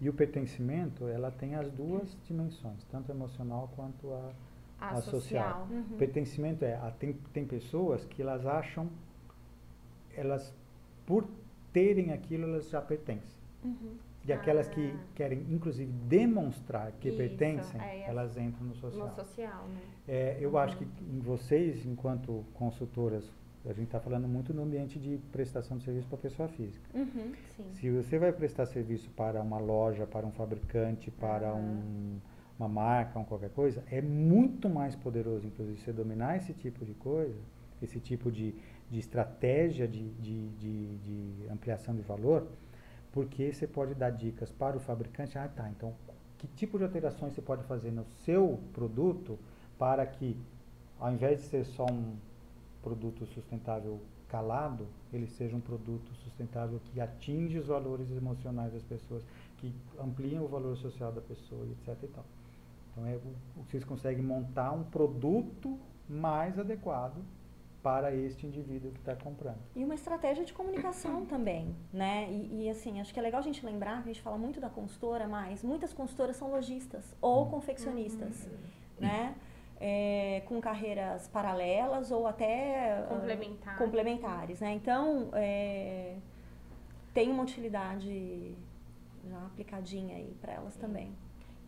E 0.00 0.08
o 0.08 0.12
pertencimento, 0.12 1.06
ela 1.06 1.30
tem 1.30 1.54
as 1.54 1.70
duas 1.72 2.16
dimensões, 2.24 2.84
tanto 2.84 3.10
emocional 3.10 3.70
quanto 3.76 4.12
a 4.12 4.32
A, 4.82 4.90
A 4.90 4.96
social. 5.02 5.20
social. 5.20 5.68
Uhum. 5.70 5.96
Pertencimento 5.96 6.64
é, 6.64 6.74
a- 6.74 6.90
tem, 6.90 7.12
tem 7.32 7.44
pessoas 7.46 8.04
que 8.04 8.20
elas 8.22 8.44
acham, 8.46 8.88
elas, 10.16 10.54
por 11.06 11.26
terem 11.72 12.12
aquilo, 12.12 12.44
elas 12.44 12.68
já 12.68 12.80
pertencem. 12.80 13.40
Uhum. 13.64 13.96
E 14.24 14.32
aquelas 14.32 14.68
que 14.68 14.90
Ah. 14.94 14.98
querem, 15.16 15.40
inclusive, 15.50 15.90
demonstrar 16.08 16.92
que 16.92 17.08
Isso, 17.08 17.16
pertencem, 17.18 17.80
é, 17.80 18.04
elas 18.08 18.36
entram 18.36 18.64
no 18.66 18.74
social. 18.74 19.08
No 19.08 19.14
social, 19.14 19.68
né? 19.68 19.80
É, 20.06 20.36
eu 20.40 20.50
Uhum. 20.50 20.58
acho 20.58 20.76
que 20.76 20.84
em 20.84 21.18
vocês, 21.18 21.84
enquanto 21.86 22.44
consultoras, 22.54 23.28
a 23.64 23.72
gente 23.72 23.86
está 23.86 23.98
falando 24.00 24.28
muito 24.28 24.52
no 24.54 24.62
ambiente 24.62 24.98
de 24.98 25.18
prestação 25.32 25.76
de 25.76 25.84
serviço 25.84 26.06
para 26.08 26.18
pessoa 26.18 26.48
física. 26.48 26.84
Uhum. 26.94 27.32
Sim. 27.56 27.64
Se 27.74 27.90
você 27.90 28.18
vai 28.18 28.32
prestar 28.32 28.66
serviço 28.66 29.10
para 29.10 29.40
uma 29.42 29.58
loja, 29.58 30.06
para 30.06 30.24
um 30.26 30.32
fabricante, 30.32 31.10
para 31.10 31.48
Aham. 31.50 31.56
um- 31.60 32.18
uma 32.58 32.68
marca, 32.68 33.18
um 33.18 33.24
qualquer 33.24 33.50
coisa, 33.50 33.82
é 33.90 34.00
muito 34.00 34.68
mais 34.68 34.94
poderoso, 34.94 35.46
inclusive, 35.46 35.78
você 35.78 35.92
dominar 35.92 36.36
esse 36.36 36.52
tipo 36.52 36.84
de 36.84 36.94
coisa, 36.94 37.38
esse 37.82 37.98
tipo 37.98 38.30
de, 38.30 38.54
de 38.90 38.98
estratégia 38.98 39.88
de, 39.88 40.08
de, 40.14 40.48
de, 40.50 40.96
de 40.98 41.48
ampliação 41.50 41.94
de 41.94 42.02
valor, 42.02 42.46
porque 43.12 43.52
você 43.52 43.66
pode 43.66 43.94
dar 43.94 44.10
dicas 44.10 44.50
para 44.52 44.76
o 44.76 44.80
fabricante. 44.80 45.36
Ah, 45.36 45.48
tá, 45.48 45.68
então 45.68 45.92
que 46.42 46.48
tipo 46.56 46.76
de 46.76 46.82
alterações 46.82 47.34
você 47.34 47.40
pode 47.40 47.62
fazer 47.64 47.92
no 47.92 48.04
seu 48.24 48.58
produto 48.72 49.38
para 49.78 50.04
que, 50.04 50.36
ao 50.98 51.12
invés 51.12 51.40
de 51.40 51.46
ser 51.46 51.64
só 51.64 51.86
um 51.86 52.16
produto 52.82 53.24
sustentável 53.26 54.00
calado, 54.28 54.88
ele 55.12 55.28
seja 55.28 55.54
um 55.54 55.60
produto 55.60 56.12
sustentável 56.24 56.80
que 56.86 57.00
atinge 57.00 57.58
os 57.58 57.66
valores 57.66 58.10
emocionais 58.10 58.72
das 58.72 58.82
pessoas, 58.82 59.22
que 59.58 59.72
amplia 60.00 60.42
o 60.42 60.48
valor 60.48 60.76
social 60.76 61.12
da 61.12 61.20
pessoa, 61.20 61.64
etc. 61.66 61.96
E 62.02 62.06
tal. 62.08 62.24
Então 62.92 63.06
é, 63.06 63.18
vocês 63.56 63.84
conseguem 63.84 64.22
montar 64.22 64.72
um 64.72 64.84
produto 64.84 65.78
mais 66.08 66.58
adequado 66.58 67.24
para 67.82 68.14
este 68.14 68.46
indivíduo 68.46 68.92
que 68.92 69.00
está 69.00 69.16
comprando. 69.16 69.58
E 69.74 69.82
uma 69.84 69.94
estratégia 69.94 70.44
de 70.44 70.52
comunicação 70.52 71.24
também, 71.26 71.74
né? 71.92 72.28
E, 72.30 72.64
e, 72.66 72.70
assim, 72.70 73.00
acho 73.00 73.12
que 73.12 73.18
é 73.18 73.22
legal 73.22 73.40
a 73.40 73.42
gente 73.42 73.64
lembrar 73.66 74.02
que 74.02 74.10
a 74.10 74.12
gente 74.12 74.22
fala 74.22 74.38
muito 74.38 74.60
da 74.60 74.70
consultora, 74.70 75.26
mas 75.26 75.64
muitas 75.64 75.92
consultoras 75.92 76.36
são 76.36 76.50
lojistas 76.50 77.16
ou 77.20 77.46
confeccionistas, 77.46 78.44
Uhum. 78.46 78.52
né? 79.00 79.34
É, 79.80 80.42
com 80.46 80.60
carreiras 80.60 81.26
paralelas 81.26 82.12
ou 82.12 82.24
até 82.28 83.00
ah, 83.00 83.06
Complementar. 83.08 83.76
complementares, 83.78 84.60
né? 84.60 84.72
Então, 84.74 85.30
é, 85.32 86.14
tem 87.12 87.28
uma 87.32 87.42
utilidade 87.42 88.54
já 89.28 89.38
aplicadinha 89.46 90.14
aí 90.16 90.36
para 90.40 90.52
elas 90.52 90.76
também. 90.76 91.10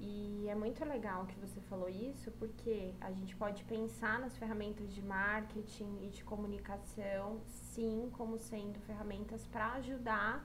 E 0.00 0.46
é 0.48 0.54
muito 0.54 0.84
legal 0.84 1.24
que 1.26 1.38
você 1.38 1.60
falou 1.62 1.88
isso, 1.88 2.30
porque 2.32 2.94
a 3.00 3.12
gente 3.12 3.34
pode 3.36 3.64
pensar 3.64 4.18
nas 4.18 4.36
ferramentas 4.36 4.92
de 4.92 5.00
marketing 5.02 5.98
e 6.02 6.08
de 6.08 6.22
comunicação, 6.24 7.40
sim, 7.46 8.10
como 8.12 8.38
sendo 8.38 8.78
ferramentas 8.80 9.46
para 9.46 9.72
ajudar 9.74 10.44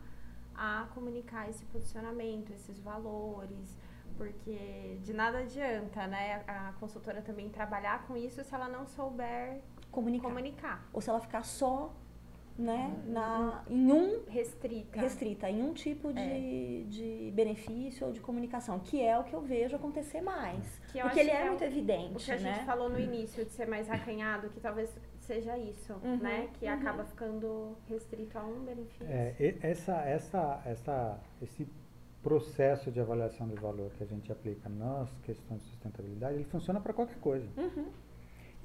a 0.55 0.87
comunicar 0.93 1.49
esse 1.49 1.65
posicionamento, 1.65 2.51
esses 2.51 2.79
valores, 2.79 3.77
porque 4.17 4.99
de 5.01 5.13
nada 5.13 5.39
adianta, 5.39 6.05
né, 6.07 6.43
a 6.47 6.73
consultora 6.79 7.21
também 7.21 7.49
trabalhar 7.49 8.05
com 8.05 8.17
isso 8.17 8.43
se 8.43 8.53
ela 8.53 8.67
não 8.67 8.85
souber 8.85 9.61
Comunicar. 9.89 10.27
comunicar. 10.27 10.89
Ou 10.93 11.01
se 11.01 11.09
ela 11.09 11.19
ficar 11.19 11.43
só, 11.43 11.93
né, 12.59 12.93
na, 13.07 13.63
em 13.69 13.89
um 13.91 14.23
Restrita. 14.27 14.99
restrita 14.99 15.49
em 15.49 15.63
um 15.63 15.73
tipo 15.73 16.11
de, 16.11 16.19
É. 16.19 16.83
de 16.87 17.31
benefício 17.33 18.05
ou 18.05 18.11
de 18.11 18.19
comunicação, 18.19 18.79
que 18.79 19.01
é 19.01 19.17
o 19.17 19.23
que 19.23 19.33
eu 19.33 19.41
vejo 19.41 19.75
acontecer 19.77 20.19
mais. 20.21 20.79
Que 20.91 20.99
Porque 21.01 21.19
ele 21.21 21.29
que 21.29 21.35
é, 21.35 21.41
é 21.45 21.49
muito 21.49 21.61
o- 21.61 21.67
evidente, 21.67 22.15
O 22.15 22.25
que 22.25 22.31
a 22.31 22.37
né? 22.37 22.53
gente 22.55 22.65
falou 22.65 22.89
no 22.89 22.99
início 22.99 23.45
de 23.45 23.51
ser 23.51 23.65
mais 23.65 23.89
acanhado, 23.89 24.49
que 24.49 24.59
talvez 24.59 24.93
seja 25.21 25.57
isso, 25.57 25.93
Uhum, 26.03 26.17
né? 26.17 26.49
Que 26.59 26.65
uhum. 26.65 26.73
acaba 26.73 27.05
ficando 27.05 27.77
restrito 27.87 28.37
a 28.37 28.43
um 28.43 28.59
benefício. 28.65 29.05
É, 29.07 29.35
essa, 29.61 29.95
essa, 30.01 30.61
essa, 30.65 31.19
esse 31.41 31.65
processo 32.21 32.91
de 32.91 32.99
avaliação 32.99 33.47
de 33.47 33.55
valor 33.55 33.89
que 33.97 34.03
a 34.03 34.05
gente 34.07 34.29
aplica 34.31 34.67
nas 34.67 35.09
questões 35.23 35.61
de 35.61 35.67
sustentabilidade, 35.69 36.35
ele 36.35 36.43
funciona 36.43 36.81
para 36.81 36.91
qualquer 36.93 37.17
coisa. 37.19 37.47
Uhum. 37.55 37.85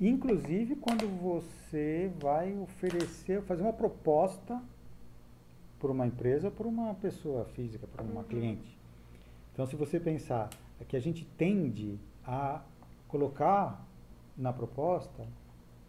Inclusive 0.01 0.77
quando 0.77 1.07
você 1.21 2.11
vai 2.21 2.57
oferecer, 2.59 3.43
fazer 3.43 3.63
uma 3.63 3.73
proposta 3.73 4.61
por 5.79 5.91
uma 5.91 6.07
empresa 6.07 6.49
ou 6.49 6.53
por 6.53 6.67
uma 6.67 6.95
pessoa 6.95 7.45
física, 7.47 7.87
por 7.87 8.01
uma 8.01 8.21
Uhum. 8.23 8.27
cliente. 8.27 8.79
Então, 9.53 9.67
se 9.67 9.77
você 9.77 10.01
pensar 10.01 10.51
é 10.81 10.85
que 10.85 10.97
a 10.97 11.01
gente 11.01 11.25
tende 11.39 11.99
a 12.27 12.61
colocar 13.07 13.87
na 14.37 14.53
proposta 14.53 15.25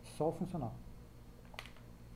só 0.03 0.29
o 0.29 0.33
funcional. 0.33 0.73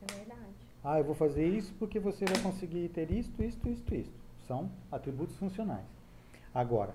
É 0.02 0.14
verdade. 0.14 0.40
Ah, 0.84 0.98
eu 0.98 1.04
vou 1.04 1.14
fazer 1.14 1.46
isso 1.48 1.74
porque 1.78 1.98
você 1.98 2.24
vai 2.24 2.38
conseguir 2.40 2.88
ter 2.90 3.10
isto, 3.10 3.42
isto, 3.42 3.68
isto, 3.68 3.94
isto. 3.94 4.14
São 4.46 4.70
atributos 4.92 5.36
funcionais. 5.36 5.84
Agora, 6.54 6.94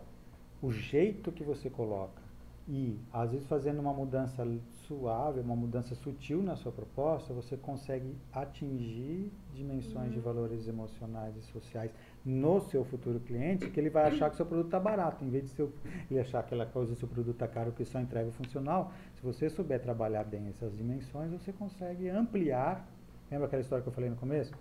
o 0.61 0.71
jeito 0.71 1.31
que 1.31 1.43
você 1.43 1.69
coloca 1.69 2.21
e, 2.67 2.97
às 3.11 3.31
vezes, 3.31 3.45
fazendo 3.47 3.79
uma 3.79 3.93
mudança 3.93 4.43
suave, 4.87 5.39
uma 5.39 5.55
mudança 5.55 5.95
sutil 5.95 6.41
na 6.41 6.55
sua 6.55 6.71
proposta, 6.71 7.33
você 7.33 7.57
consegue 7.57 8.15
atingir 8.31 9.31
dimensões 9.53 10.13
de 10.13 10.19
valores 10.19 10.67
emocionais 10.67 11.35
e 11.37 11.41
sociais 11.51 11.91
no 12.25 12.59
seu 12.61 12.83
futuro 12.83 13.19
cliente, 13.19 13.69
que 13.69 13.79
ele 13.79 13.89
vai 13.89 14.07
achar 14.07 14.29
que 14.29 14.35
o 14.35 14.37
seu 14.37 14.45
produto 14.45 14.67
está 14.67 14.79
barato, 14.79 15.23
em 15.23 15.29
vez 15.29 15.43
de 15.43 15.49
seu, 15.49 15.71
ele 16.09 16.19
achar 16.19 16.39
aquela 16.39 16.65
coisa, 16.65 16.93
o 16.93 16.95
seu 16.95 17.07
produto 17.07 17.35
está 17.35 17.47
caro 17.47 17.71
porque 17.71 17.85
só 17.85 17.99
entrega 17.99 18.31
funcional. 18.31 18.91
Se 19.15 19.21
você 19.21 19.49
souber 19.49 19.81
trabalhar 19.81 20.23
bem 20.23 20.47
essas 20.47 20.75
dimensões, 20.75 21.31
você 21.31 21.51
consegue 21.51 22.09
ampliar 22.09 22.87
Lembra 23.29 23.47
aquela 23.47 23.61
história 23.61 23.81
que 23.81 23.89
eu 23.89 23.93
falei 23.93 24.09
no 24.09 24.15
começo? 24.15 24.53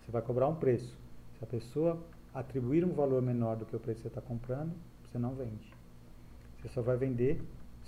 Você 0.00 0.12
vai 0.12 0.22
cobrar 0.22 0.46
um 0.46 0.54
preço. 0.54 0.96
Se 1.38 1.44
a 1.44 1.46
pessoa 1.46 2.00
atribuir 2.32 2.84
um 2.84 2.92
valor 2.92 3.20
menor 3.20 3.56
do 3.56 3.66
que 3.66 3.74
o 3.74 3.80
preço 3.80 3.96
que 3.96 4.02
você 4.02 4.08
está 4.08 4.20
comprando, 4.20 4.72
você 5.04 5.18
não 5.18 5.34
vende. 5.34 5.74
Você 6.60 6.68
só 6.68 6.82
vai 6.82 6.96
vender 6.96 7.42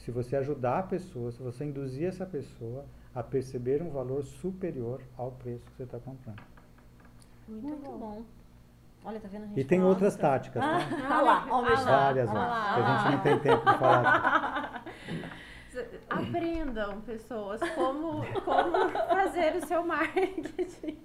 se 0.04 0.10
você 0.10 0.36
ajudar 0.36 0.80
a 0.80 0.82
pessoa, 0.82 1.32
se 1.32 1.42
você 1.42 1.64
induzir 1.64 2.06
essa 2.06 2.26
pessoa 2.26 2.84
a 3.14 3.22
perceber 3.22 3.80
um 3.82 3.88
valor 3.90 4.22
superior 4.22 5.00
ao 5.16 5.32
preço 5.32 5.64
que 5.64 5.76
você 5.78 5.84
está 5.84 5.98
comprando. 5.98 6.42
Muito, 7.48 7.66
Muito 7.66 7.84
bom. 7.90 7.98
bom. 7.98 8.22
Olha, 9.02 9.18
tá 9.18 9.28
vendo? 9.28 9.44
A 9.44 9.46
gente 9.46 9.60
E 9.60 9.64
tem 9.64 9.82
outras 9.82 10.14
táticas, 10.14 10.62
tá? 10.62 10.78
Ah, 11.08 11.22
lá, 11.22 11.46
ó, 11.50 11.60
o 11.60 11.62
merchan. 11.62 11.84
Várias, 11.84 12.28
Olha 12.30 12.38
lá, 12.38 12.74
olha 12.76 12.86
a 12.86 12.98
gente 12.98 13.12
não 13.16 13.22
tem 13.22 13.38
tempo 13.38 13.70
de 13.70 13.78
falar. 13.78 14.84
Aprendam, 16.10 17.00
pessoas, 17.00 17.60
como, 17.74 18.24
como 18.44 18.88
fazer 19.08 19.56
o 19.56 19.66
seu 19.66 19.84
marketing. 19.84 20.98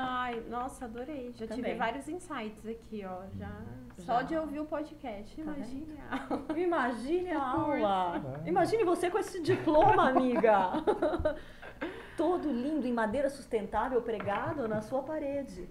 Ai, 0.00 0.40
nossa, 0.48 0.84
adorei. 0.84 1.32
Já 1.34 1.46
tive 1.46 1.62
Também. 1.62 1.76
vários 1.76 2.08
insights 2.08 2.64
aqui, 2.66 3.04
ó. 3.04 3.22
Já, 3.36 3.50
Já. 3.98 4.04
só 4.04 4.22
de 4.22 4.36
ouvir 4.36 4.60
o 4.60 4.64
podcast. 4.64 5.34
Tá 5.34 5.42
Imagine. 5.52 5.98
Imagine 6.56 7.30
a 7.32 7.42
aula. 7.50 8.40
É. 8.44 8.48
Imagine 8.48 8.84
você 8.84 9.10
com 9.10 9.18
esse 9.18 9.40
diploma, 9.42 10.08
amiga. 10.10 10.70
Todo 12.16 12.50
lindo 12.50 12.86
em 12.86 12.92
madeira 12.92 13.28
sustentável 13.28 14.00
pregado 14.02 14.66
na 14.68 14.80
sua 14.80 15.02
parede. 15.02 15.68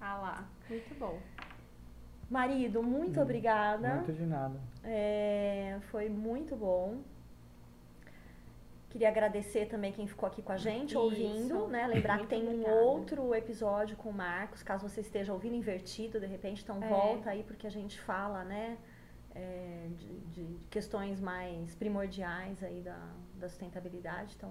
Ah 0.00 0.16
lá, 0.16 0.44
muito 0.68 0.94
bom. 0.98 1.18
Marido, 2.30 2.82
muito 2.82 3.18
Hum, 3.18 3.22
obrigada. 3.22 3.94
Muito 3.94 4.12
de 4.12 4.26
nada. 4.26 4.60
É, 4.84 5.78
foi 5.90 6.08
muito 6.08 6.54
bom. 6.54 6.98
Queria 8.90 9.08
agradecer 9.08 9.66
também 9.66 9.92
quem 9.92 10.06
ficou 10.06 10.26
aqui 10.26 10.40
com 10.40 10.50
a 10.52 10.56
gente, 10.56 10.90
Isso. 10.90 10.98
ouvindo, 11.00 11.68
né? 11.68 11.86
Lembrar 11.86 12.14
que 12.14 12.18
Muito 12.20 12.30
tem 12.30 12.42
um 12.44 12.52
obrigada. 12.62 12.80
outro 12.82 13.34
episódio 13.34 13.96
com 13.96 14.08
o 14.08 14.12
Marcos, 14.14 14.62
caso 14.62 14.88
você 14.88 15.02
esteja 15.02 15.32
ouvindo 15.32 15.54
invertido, 15.54 16.18
de 16.18 16.26
repente, 16.26 16.62
então 16.62 16.82
É. 16.82 16.88
volta 16.88 17.30
aí, 17.30 17.42
porque 17.42 17.66
a 17.66 17.70
gente 17.70 18.00
fala, 18.00 18.44
né? 18.44 18.78
é, 19.34 19.88
de, 19.96 20.18
de 20.32 20.58
questões 20.68 21.20
mais 21.20 21.74
primordiais 21.74 22.60
aí 22.64 22.80
da, 22.80 22.98
da 23.38 23.48
sustentabilidade, 23.48 24.34
então 24.36 24.50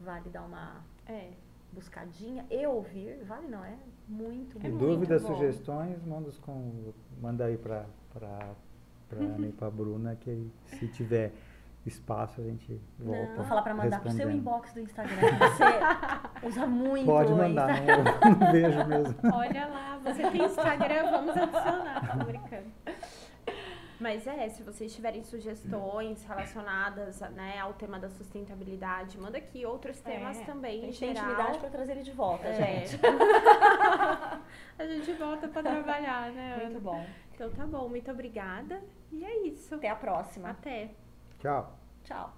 vale 0.00 0.28
dar 0.28 0.42
uma 0.42 0.84
É. 1.06 1.30
buscadinha 1.72 2.44
e 2.50 2.66
ouvir, 2.66 3.22
vale 3.24 3.46
não, 3.46 3.64
é 3.64 3.76
muito, 4.08 4.56
É 4.58 4.60
e 4.66 4.70
muito 4.70 4.78
dúvidas, 4.78 5.22
bom. 5.22 5.34
sugestões, 5.34 6.02
manda, 6.04 6.28
os 6.28 6.38
com, 6.38 6.92
manda 7.20 7.44
aí 7.44 7.56
para 7.56 7.86
a 8.16 8.54
Ana 9.12 9.46
e 9.46 9.52
para 9.52 9.68
a 9.68 9.70
Bruna, 9.70 10.16
que 10.16 10.50
se 10.66 10.88
tiver 10.88 11.32
espaço 11.88 12.40
a 12.40 12.44
gente 12.44 12.80
volta. 12.98 13.28
Não, 13.28 13.36
vou 13.36 13.44
falar 13.44 13.62
pra 13.62 13.74
mandar 13.74 14.00
pro 14.00 14.10
seu 14.12 14.30
inbox 14.30 14.72
do 14.72 14.80
Instagram, 14.80 15.16
você 15.16 16.46
usa 16.46 16.66
muito 16.66 17.06
Pode 17.06 17.32
o 17.32 17.36
mandar, 17.36 17.70
Insta- 17.82 17.96
não, 17.96 18.04
não 18.38 18.52
vejo 18.52 18.84
mesmo. 18.86 19.16
Olha 19.34 19.66
lá, 19.66 19.98
você 20.02 20.30
tem 20.30 20.44
Instagram, 20.44 21.10
vamos 21.10 21.36
adicionar. 21.36 22.18
Tô 22.18 22.24
brincando. 22.24 22.66
Mas 24.00 24.26
é, 24.26 24.48
se 24.48 24.64
vocês 24.64 24.92
tiverem 24.92 25.22
sugestões 25.22 26.24
relacionadas 26.24 27.20
né, 27.20 27.60
ao 27.60 27.72
tema 27.72 28.00
da 28.00 28.08
sustentabilidade, 28.10 29.16
manda 29.16 29.38
aqui 29.38 29.64
outros 29.64 30.00
temas 30.00 30.40
É, 30.40 30.44
também, 30.44 30.72
A 30.72 30.76
em 30.78 30.86
gente 30.86 30.98
tem 30.98 31.14
geral. 31.14 31.30
intimidade 31.30 31.58
pra 31.60 31.68
trazer 31.70 31.92
ele 31.92 32.02
de 32.02 32.10
volta, 32.10 32.48
É. 32.48 32.84
gente. 32.84 32.98
A 34.78 34.86
gente 34.86 35.12
volta 35.12 35.46
pra 35.46 35.62
trabalhar, 35.62 36.32
né, 36.32 36.54
Ana? 36.54 36.64
Muito 36.64 36.80
bom. 36.80 37.06
Então 37.32 37.50
tá 37.50 37.64
bom, 37.64 37.88
muito 37.88 38.10
obrigada. 38.10 38.82
E 39.12 39.24
é 39.24 39.46
isso. 39.46 39.72
Até 39.74 39.88
a 39.88 39.94
próxima. 39.94 40.50
Até. 40.50 40.90
Tchau. 41.42 41.66
Tchau. 42.04 42.30